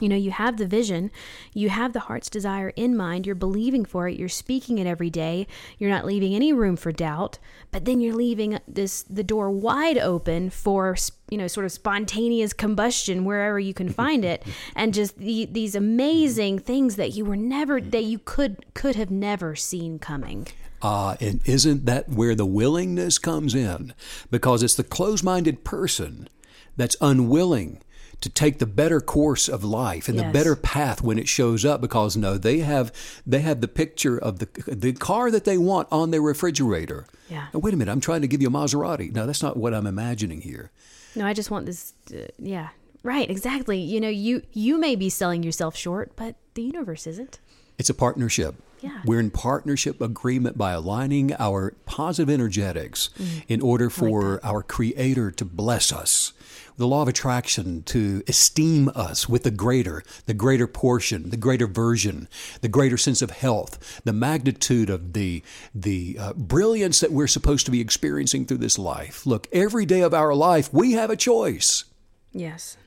[0.01, 1.11] you know you have the vision
[1.53, 5.09] you have the heart's desire in mind you're believing for it you're speaking it every
[5.09, 7.37] day you're not leaving any room for doubt
[7.71, 10.95] but then you're leaving this the door wide open for
[11.29, 14.43] you know sort of spontaneous combustion wherever you can find it
[14.75, 19.11] and just the, these amazing things that you were never that you could could have
[19.11, 20.47] never seen coming
[20.81, 23.91] Ah, and isn't that where the willingness comes in?
[24.29, 26.29] Because it's the closed minded person
[26.77, 27.81] that's unwilling
[28.21, 31.81] to take the better course of life and the better path when it shows up
[31.81, 32.91] because no they have
[33.25, 37.05] they have the picture of the the car that they want on their refrigerator.
[37.29, 37.47] Yeah.
[37.53, 39.13] Now, wait a minute, I'm trying to give you a Maserati.
[39.13, 40.71] No, that's not what I'm imagining here.
[41.15, 41.93] No, I just want this.
[42.13, 42.69] Uh, yeah,
[43.03, 43.79] right, exactly.
[43.79, 47.39] You know, you you may be selling yourself short, but the universe isn't.
[47.77, 48.55] It's a partnership.
[48.81, 49.01] Yeah.
[49.05, 53.09] We're in partnership agreement by aligning our positive energetics
[53.47, 56.33] in order for our Creator to bless us.
[56.77, 61.67] The law of attraction to esteem us with the greater, the greater portion, the greater
[61.67, 62.27] version,
[62.61, 65.41] the greater sense of health, the magnitude of the
[65.73, 69.25] the uh, brilliance that we're supposed to be experiencing through this life.
[69.25, 71.85] Look, every day of our life we have a choice.
[72.33, 72.77] Yes.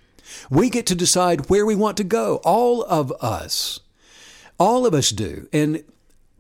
[0.51, 2.41] We get to decide where we want to go.
[2.45, 3.81] All of us.
[4.59, 5.49] All of us do.
[5.53, 5.85] And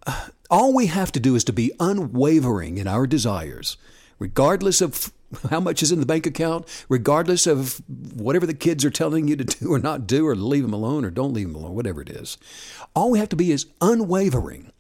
[0.06, 3.76] uh, all we have to do is to be unwavering in our desires,
[4.18, 5.12] regardless of
[5.50, 7.82] how much is in the bank account, regardless of
[8.14, 11.04] whatever the kids are telling you to do or not do, or leave them alone
[11.04, 12.38] or don't leave them alone, whatever it is.
[12.94, 14.72] All we have to be is unwavering.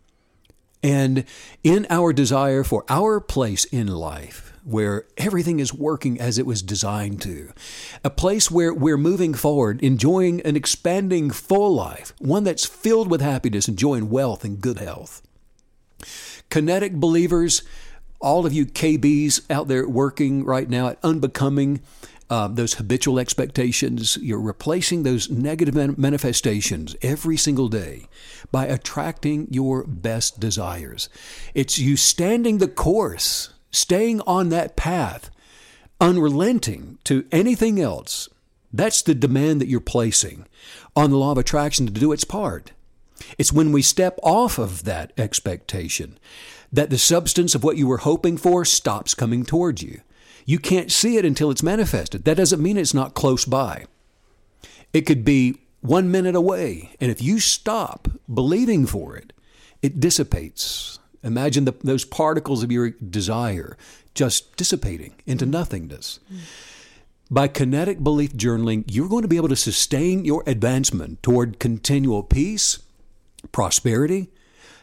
[0.82, 1.24] And
[1.64, 6.62] in our desire for our place in life, where everything is working as it was
[6.62, 7.52] designed to,
[8.04, 13.20] a place where we're moving forward, enjoying an expanding full life, one that's filled with
[13.20, 15.22] happiness, enjoying wealth and good health.
[16.50, 17.62] Kinetic believers,
[18.20, 21.80] all of you KBs out there working right now at unbecoming,
[22.30, 28.06] uh, those habitual expectations, you're replacing those negative man- manifestations every single day
[28.52, 31.08] by attracting your best desires.
[31.54, 35.30] It's you standing the course, staying on that path,
[36.00, 38.28] unrelenting to anything else.
[38.72, 40.46] That's the demand that you're placing
[40.94, 42.72] on the law of attraction to do its part.
[43.38, 46.18] It's when we step off of that expectation
[46.72, 50.00] that the substance of what you were hoping for stops coming towards you.
[50.44, 52.24] You can't see it until it's manifested.
[52.24, 53.84] That doesn't mean it's not close by.
[54.92, 56.94] It could be one minute away.
[57.00, 59.32] And if you stop believing for it,
[59.82, 60.98] it dissipates.
[61.22, 63.76] Imagine the, those particles of your desire
[64.14, 66.20] just dissipating into nothingness.
[66.32, 66.38] Mm.
[67.30, 72.22] By kinetic belief journaling, you're going to be able to sustain your advancement toward continual
[72.22, 72.78] peace,
[73.52, 74.30] prosperity,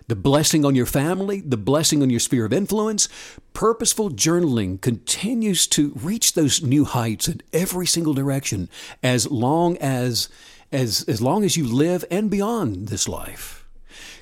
[0.08, 3.10] the blessing on your family, the blessing on your sphere of influence.
[3.54, 8.70] Purposeful journaling continues to reach those new heights in every single direction
[9.02, 10.30] as long as
[10.72, 13.66] as as long as you live and beyond this life.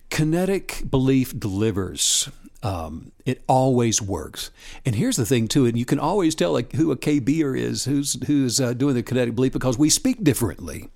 [0.10, 2.30] Kinetic belief delivers.
[2.62, 4.50] Um, it always works.
[4.86, 7.86] And here's the thing too, and you can always tell like who a KBer is,
[7.86, 10.90] who's who's uh, doing the kinetic belief because we speak differently.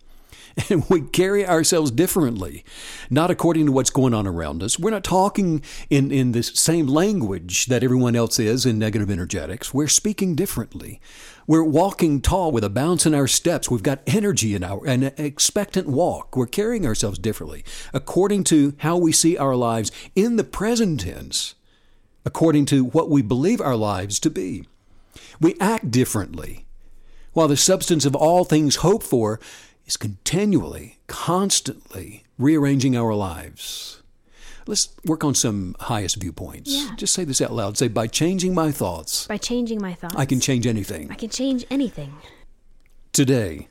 [0.70, 2.64] And we carry ourselves differently,
[3.10, 4.80] not according to what's going on around us.
[4.80, 9.74] We're not talking in, in the same language that everyone else is in negative energetics.
[9.74, 11.00] We're speaking differently.
[11.46, 13.72] We're walking tall with a bounce in our steps.
[13.72, 16.36] We've got energy in our an expectant walk.
[16.36, 21.56] We're carrying ourselves differently according to how we see our lives in the present tense,
[22.26, 24.66] according to what we believe our lives to be.
[25.40, 26.66] We act differently.
[27.34, 29.40] While the substance of all things hoped for
[29.88, 34.04] is continually, constantly rearranging our lives.
[34.68, 36.70] Let's work on some highest viewpoints.
[36.70, 36.94] Yeah.
[36.98, 37.78] Just say this out loud.
[37.78, 41.10] Say, by changing my thoughts, By changing my thoughts, I can change anything.
[41.10, 42.14] I can change anything
[43.14, 43.70] Today,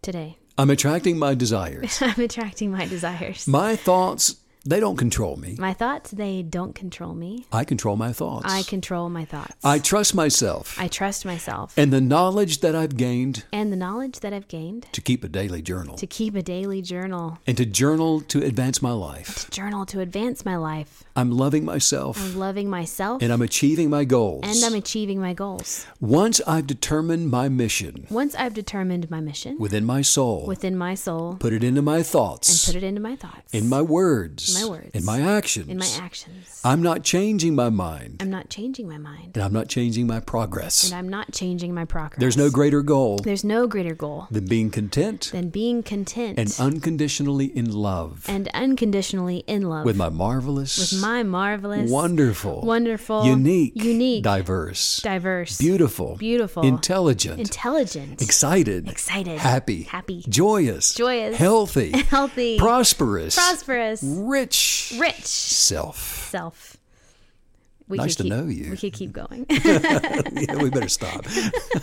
[0.00, 0.38] today.
[0.56, 1.98] I'm attracting my desires.
[2.00, 3.46] I'm attracting my desires.
[3.48, 5.56] My thoughts, they don't control me.
[5.58, 7.46] My thoughts, they don't control me.
[7.52, 8.44] I control my thoughts.
[8.46, 9.54] I control my thoughts.
[9.64, 14.20] I trust myself I trust myself and the knowledge that I've gained and the knowledge
[14.20, 17.66] that I've gained to keep a daily journal to keep a daily journal, and to
[17.66, 19.44] journal to advance my life.
[19.46, 21.04] To journal to advance my life.
[21.16, 24.44] I'm loving myself I'm loving myself and I'm achieving my goals.
[24.44, 25.86] and I'm achieving my goals.
[26.00, 30.94] Once I've determined my mission Once I've determined my mission within my soul, within my
[30.94, 32.48] soul put it into my thoughts.
[32.66, 34.90] and put it into my thoughts, in my words, In my words.
[34.94, 35.68] in my actions.
[35.68, 36.60] in my actions.
[36.64, 40.20] I'm not changing my mind, I'm not changing my mind and I'm not changing my
[40.20, 40.84] progress.
[40.84, 42.20] and I'm not changing my progress.
[42.20, 46.54] There's no greater goal There's no greater goal than being content than being content and
[46.58, 53.24] unconditionally in love and unconditionally in love with my marvelous, with my marvelous, wonderful, wonderful,
[53.26, 61.90] unique, unique, diverse, diverse, beautiful, beautiful, intelligent, intelligent, excited, excited, happy, happy, joyous, joyous, healthy,
[62.08, 65.98] healthy, prosperous, prosperous, rich, rich rich self.
[66.30, 66.76] self.
[67.88, 68.70] We Nice to keep- know you.
[68.70, 69.46] We could keep going.
[69.50, 71.24] yeah, we better stop.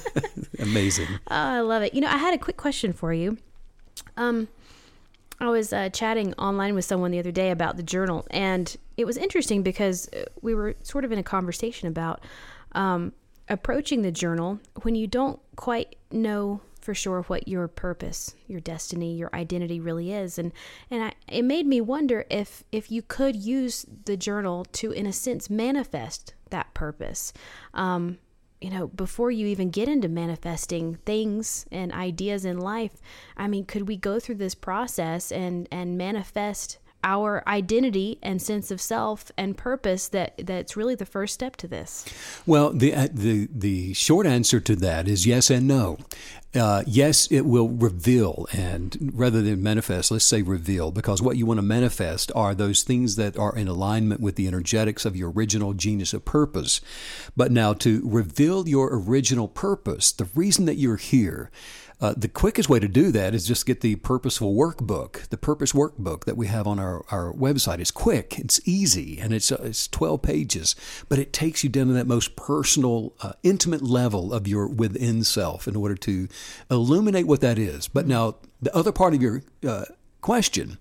[0.60, 1.08] Amazing.
[1.28, 1.94] Oh, I love it.
[1.94, 3.38] You know, I had a quick question for you.
[4.16, 4.48] Um,
[5.40, 9.06] I was uh, chatting online with someone the other day about the journal, and it
[9.06, 12.22] was interesting because uh, we were sort of in a conversation about
[12.72, 13.12] um,
[13.50, 19.14] approaching the journal when you don't quite know for sure what your purpose, your destiny,
[19.14, 20.54] your identity really is, and
[20.90, 25.06] and I, it made me wonder if if you could use the journal to, in
[25.06, 27.34] a sense, manifest that purpose.
[27.74, 28.20] Um,
[28.62, 33.02] you know, before you even get into manifesting things and ideas in life,
[33.36, 38.72] I mean, could we go through this process and and manifest our identity and sense
[38.72, 42.06] of self and purpose that that's really the first step to this?
[42.46, 45.98] Well, the uh, the the short answer to that is yes and no.
[46.58, 51.46] Uh, yes, it will reveal, and rather than manifest, let's say reveal, because what you
[51.46, 55.30] want to manifest are those things that are in alignment with the energetics of your
[55.32, 56.82] original genius of purpose.
[57.36, 61.52] But now, to reveal your original purpose, the reason that you're here,
[62.00, 65.28] uh, the quickest way to do that is just get the purposeful workbook.
[65.30, 69.34] The purpose workbook that we have on our, our website is quick, it's easy, and
[69.34, 70.76] it's, uh, it's 12 pages,
[71.10, 75.24] but it takes you down to that most personal, uh, intimate level of your within
[75.24, 76.28] self in order to
[76.70, 77.88] illuminate what that is.
[77.88, 79.86] But now, the other part of your uh,
[80.22, 80.78] question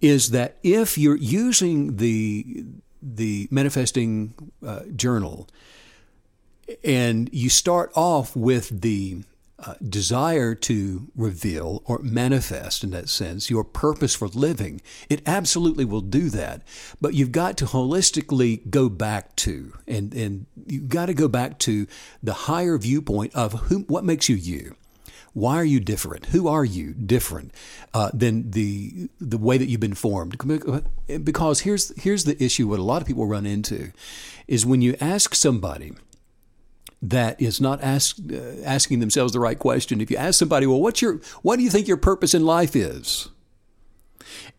[0.00, 2.64] is that if you're using the
[3.02, 4.34] the manifesting
[4.66, 5.48] uh, journal
[6.84, 9.22] and you start off with the
[9.58, 14.80] uh, desire to reveal or manifest, in that sense, your purpose for living,
[15.10, 16.62] it absolutely will do that.
[17.00, 21.58] But you've got to holistically go back to, and, and you've got to go back
[21.60, 21.86] to
[22.22, 24.76] the higher viewpoint of who, what makes you you.
[25.32, 26.26] Why are you different?
[26.26, 27.54] Who are you different
[27.94, 30.36] uh, than the the way that you've been formed?
[31.22, 32.68] Because here's here's the issue.
[32.68, 33.92] What a lot of people run into
[34.48, 35.92] is when you ask somebody
[37.02, 40.00] that is not ask, uh, asking themselves the right question.
[40.00, 42.76] If you ask somebody, well, what's your, what do you think your purpose in life
[42.76, 43.28] is?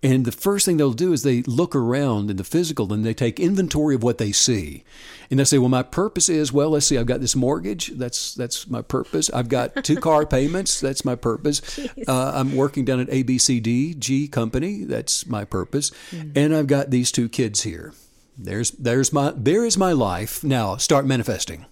[0.04, 3.14] And the first thing they'll do is they look around in the physical and they
[3.14, 4.84] take inventory of what they see.
[5.30, 7.88] And they say, well, my purpose is, well, let's see, I've got this mortgage.
[7.90, 9.30] That's, that's my purpose.
[9.30, 10.80] I've got two car payments.
[10.80, 11.62] That's my purpose.
[12.08, 14.84] Uh, I'm working down at ABCDG company.
[14.86, 15.92] That's my purpose.
[16.12, 16.32] Mm.
[16.36, 17.94] And I've got these two kids here.
[18.38, 20.44] There's, there's my, there is my life.
[20.44, 21.66] Now start manifesting.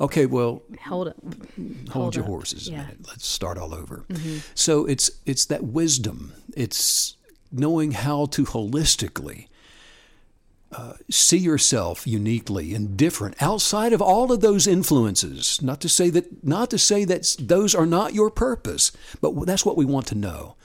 [0.00, 2.30] Okay, well, hold Hold, hold your up.
[2.30, 2.82] horses yeah.
[2.82, 2.98] minute.
[3.08, 4.04] Let's start all over.
[4.08, 4.38] Mm-hmm.
[4.54, 6.32] So it's it's that wisdom.
[6.56, 7.16] It's
[7.50, 9.48] knowing how to holistically
[10.70, 15.62] uh, see yourself uniquely and different outside of all of those influences.
[15.62, 19.64] Not to say that not to say that those are not your purpose, but that's
[19.64, 20.56] what we want to know.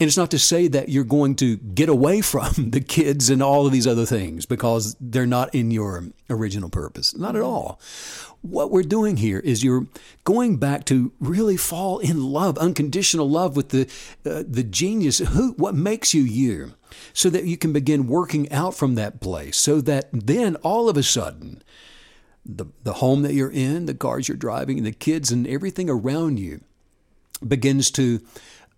[0.00, 3.42] And it's not to say that you're going to get away from the kids and
[3.42, 7.14] all of these other things because they're not in your original purpose.
[7.14, 7.78] Not at all.
[8.42, 9.86] What we're doing here is you're
[10.24, 13.82] going back to really fall in love, unconditional love with the
[14.24, 16.72] uh, the genius who what makes you you
[17.12, 20.96] so that you can begin working out from that place so that then all of
[20.96, 21.62] a sudden
[22.46, 26.38] the the home that you're in, the cars you're driving, the kids and everything around
[26.38, 26.62] you
[27.46, 28.20] begins to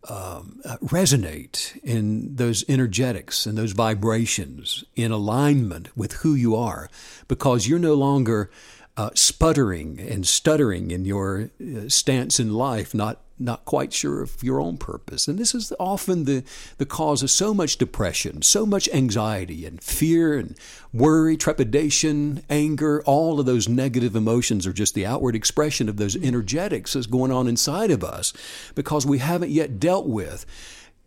[0.09, 6.89] um, resonate in those energetics and those vibrations in alignment with who you are
[7.29, 8.51] because you're no longer
[8.97, 14.41] uh, sputtering and stuttering in your uh, stance in life, not not quite sure of
[14.43, 15.27] your own purpose.
[15.27, 16.45] And this is often the,
[16.79, 20.57] the cause of so much depression, so much anxiety and fear and
[20.93, 23.03] worry, trepidation, anger.
[23.05, 27.33] All of those negative emotions are just the outward expression of those energetics that's going
[27.33, 28.33] on inside of us
[28.77, 30.47] because we haven't yet dealt with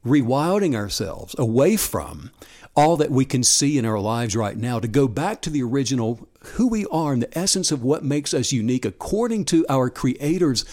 [0.06, 2.32] rewilding ourselves away from
[2.76, 5.64] all that we can see in our lives right now to go back to the
[5.64, 9.90] original who we are and the essence of what makes us unique according to our
[9.90, 10.66] Creator's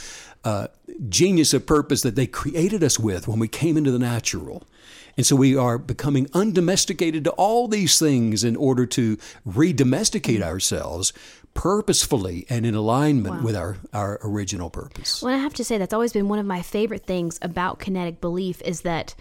[0.44, 0.66] uh,
[1.08, 4.64] genius of purpose that they created us with when we came into the natural.
[5.16, 11.12] And so we are becoming undomesticated to all these things in order to redomesticate ourselves
[11.54, 13.42] purposefully and in alignment wow.
[13.42, 15.22] with our, our original purpose.
[15.22, 18.20] Well, I have to say that's always been one of my favorite things about kinetic
[18.20, 19.14] belief is that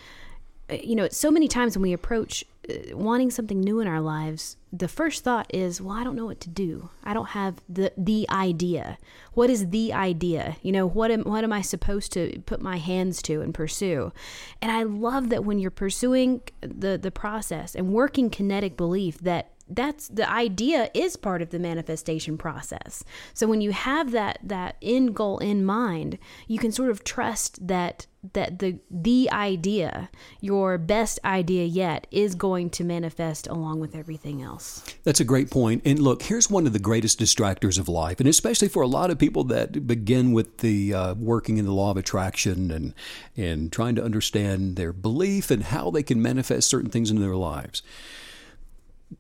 [0.72, 4.00] uh, you know, so many times when we approach uh, wanting something new in our
[4.00, 6.90] lives, the first thought is, well, I don't know what to do.
[7.04, 8.98] I don't have the the idea.
[9.34, 10.56] What is the idea?
[10.62, 14.14] You know, what am what am I supposed to put my hands to and pursue?
[14.62, 19.52] And I love that when you're pursuing the the process and working kinetic belief that
[19.76, 23.04] that's the idea is part of the manifestation process.
[23.34, 26.18] So when you have that that end goal in mind,
[26.48, 30.10] you can sort of trust that that the the idea,
[30.42, 34.84] your best idea yet, is going to manifest along with everything else.
[35.04, 35.82] That's a great point.
[35.86, 39.10] And look, here's one of the greatest distractors of life, and especially for a lot
[39.10, 42.94] of people that begin with the uh, working in the law of attraction and
[43.36, 47.36] and trying to understand their belief and how they can manifest certain things in their
[47.36, 47.82] lives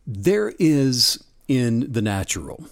[0.05, 2.65] there is in the natural,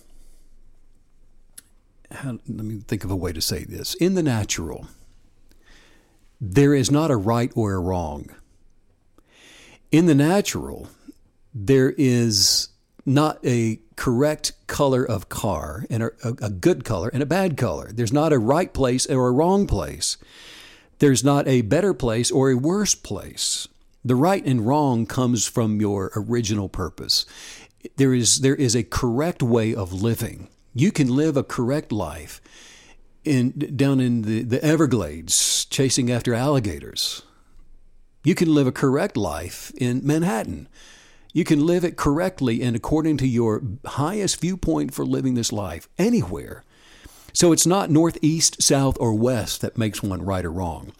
[2.11, 3.93] how, let me think of a way to say this.
[3.95, 4.87] In the natural,
[6.41, 8.29] there is not a right or a wrong.
[9.91, 10.89] In the natural,
[11.53, 12.69] there is
[13.05, 17.91] not a correct color of car and a, a, good color and a bad color.
[17.91, 20.17] There's not a right place or a wrong place.
[20.99, 23.67] There's not a better place or a worse place.
[24.03, 27.25] The right and wrong comes from your original purpose.
[27.97, 30.49] There is, there is a correct way of living.
[30.73, 32.41] You can live a correct life
[33.25, 37.23] in, down in the, the Everglades chasing after alligators.
[38.23, 40.67] You can live a correct life in Manhattan.
[41.31, 45.87] You can live it correctly and according to your highest viewpoint for living this life
[45.97, 46.63] anywhere.
[47.33, 50.91] So it's not northeast, south, or west that makes one right or wrong.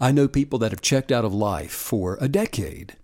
[0.00, 2.96] I know people that have checked out of life for a decade,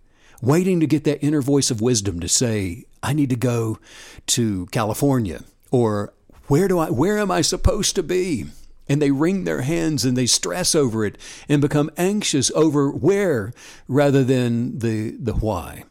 [0.43, 3.79] waiting to get that inner voice of wisdom to say, I need to go
[4.27, 6.13] to California or
[6.49, 8.47] where do I where am I supposed to be?
[8.89, 11.17] And they wring their hands and they stress over it
[11.49, 13.53] and become anxious over where
[13.89, 15.85] rather than the the why.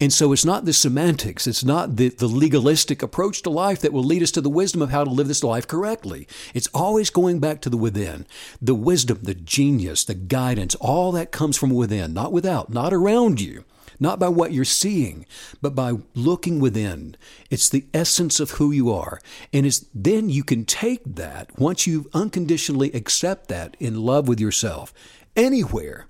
[0.00, 3.92] And so it's not the semantics, it's not the, the legalistic approach to life that
[3.92, 6.26] will lead us to the wisdom of how to live this life correctly.
[6.54, 8.26] It's always going back to the within.
[8.60, 13.40] The wisdom, the genius, the guidance, all that comes from within, not without, not around
[13.40, 13.64] you,
[14.00, 15.26] not by what you're seeing,
[15.60, 17.16] but by looking within.
[17.50, 19.20] It's the essence of who you are.
[19.52, 24.40] And it's then you can take that, once you unconditionally accept that in love with
[24.40, 24.94] yourself,
[25.36, 26.06] anywhere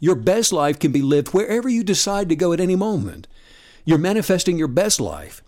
[0.00, 3.28] your best life can be lived wherever you decide to go at any moment.
[3.84, 5.42] You're manifesting your best life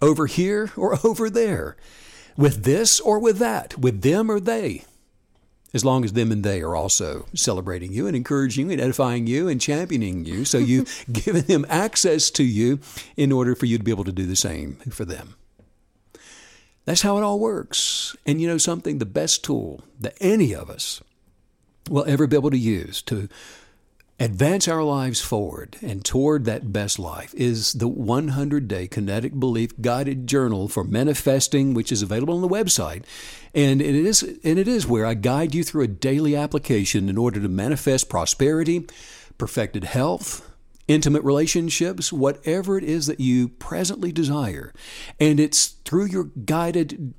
[0.00, 1.76] over here or over there,
[2.36, 4.84] with this or with that, with them or they.
[5.74, 9.26] as long as them and they are also celebrating you and encouraging you and edifying
[9.26, 10.44] you and championing you.
[10.44, 12.80] So you've given them access to you
[13.16, 15.34] in order for you to be able to do the same for them.
[16.84, 18.16] That's how it all works.
[18.24, 18.98] And you know something?
[18.98, 21.02] The best tool that any of us
[21.90, 23.28] will ever be able to use to
[24.18, 29.78] advance our lives forward and toward that best life is the 100 day kinetic belief
[29.80, 33.04] guided journal for manifesting which is available on the website.
[33.54, 37.18] And it is and it is where I guide you through a daily application in
[37.18, 38.86] order to manifest prosperity
[39.38, 40.50] perfected health
[40.88, 44.72] intimate relationships whatever it is that you presently desire.
[45.20, 47.14] And it's through your guided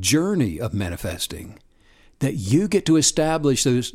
[0.00, 1.58] journey of manifesting
[2.20, 3.92] that you get to establish those,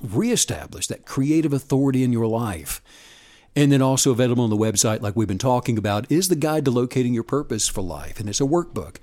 [0.00, 2.82] reestablish that creative authority in your life.
[3.56, 6.64] And then also available on the website, like we've been talking about, is the guide
[6.66, 8.20] to locating your purpose for life.
[8.20, 8.96] And it's a workbook.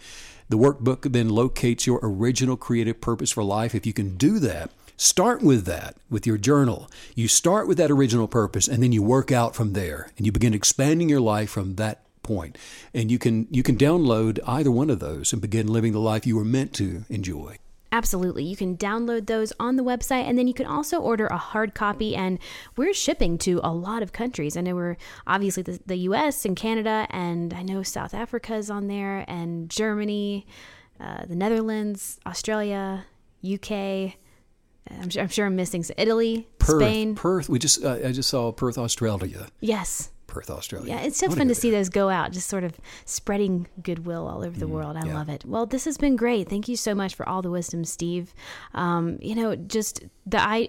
[0.47, 3.73] The workbook then locates your original creative purpose for life.
[3.73, 6.89] If you can do that, start with that with your journal.
[7.15, 10.31] You start with that original purpose and then you work out from there and you
[10.31, 12.57] begin expanding your life from that point.
[12.93, 16.27] And you can you can download either one of those and begin living the life
[16.27, 17.57] you were meant to enjoy.
[17.95, 18.43] Absolutely.
[18.43, 21.73] You can download those on the website and then you can also order a hard
[21.73, 22.13] copy.
[22.13, 22.39] And
[22.75, 24.57] we're shipping to a lot of countries.
[24.57, 28.69] I know we're obviously the, the US and Canada, and I know South Africa is
[28.69, 30.45] on there, and Germany,
[30.99, 33.05] uh, the Netherlands, Australia,
[33.41, 33.71] UK.
[33.71, 37.15] I'm sure, I'm sure I'm missing Italy, Perth, Spain.
[37.15, 37.47] Perth.
[37.47, 39.47] We just uh, I just saw Perth, Australia.
[39.61, 40.11] Yes.
[40.35, 40.95] Perth, Australia.
[40.95, 44.43] Yeah, it's so fun to see those go out, just sort of spreading goodwill all
[44.43, 44.97] over the mm, world.
[44.97, 45.13] I yeah.
[45.13, 45.45] love it.
[45.45, 46.49] Well, this has been great.
[46.49, 48.33] Thank you so much for all the wisdom, Steve.
[48.73, 50.67] Um, you know, just the I.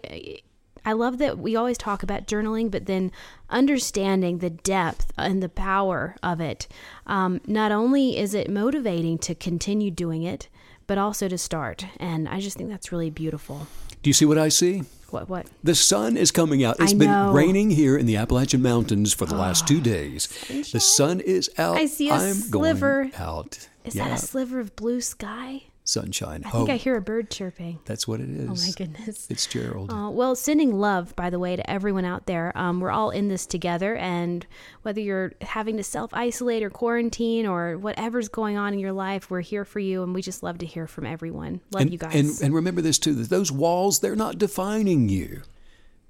[0.85, 3.11] I love that we always talk about journaling, but then
[3.51, 6.69] understanding the depth and the power of it.
[7.09, 10.49] Um, not only is it motivating to continue doing it,
[10.87, 11.85] but also to start.
[11.99, 13.67] And I just think that's really beautiful.
[14.07, 14.85] Do you see what I see?
[15.11, 15.29] What?
[15.29, 15.47] What?
[15.65, 16.77] The sun is coming out.
[16.79, 20.29] It's been raining here in the Appalachian Mountains for the ah, last two days.
[20.29, 20.71] Sunshine?
[20.73, 21.77] The sun is out.
[21.77, 23.11] I see a I'm sliver.
[23.19, 23.69] out.
[23.85, 24.07] Is yeah.
[24.07, 25.65] that a sliver of blue sky?
[25.89, 26.43] Sunshine.
[26.45, 27.79] I think I hear a bird chirping.
[27.85, 28.49] That's what it is.
[28.49, 29.27] Oh my goodness.
[29.31, 29.93] It's Gerald.
[29.93, 32.53] Uh, well, sending love, by the way, to everyone out there.
[32.57, 34.47] Um, we're all in this together, and
[34.83, 39.31] whether you're having to self isolate or quarantine or whatever's going on in your life,
[39.31, 41.61] we're here for you, and we just love to hear from everyone.
[41.73, 42.15] Love and, you guys.
[42.15, 45.43] And, and remember this too: that those walls, they're not defining you.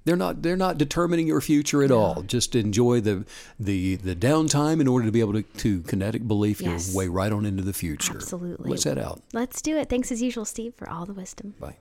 [0.07, 2.21] They're not they're not determining your future at all.
[2.23, 3.25] Just enjoy the
[3.59, 6.87] the the downtime in order to be able to, to kinetic belief Yes.
[6.87, 8.15] your way right on into the future.
[8.15, 8.71] Absolutely.
[8.71, 9.21] Let's head out.
[9.33, 9.89] Let's do it.
[9.89, 11.55] Thanks as usual, Steve, for all the wisdom.
[11.59, 11.75] Bye.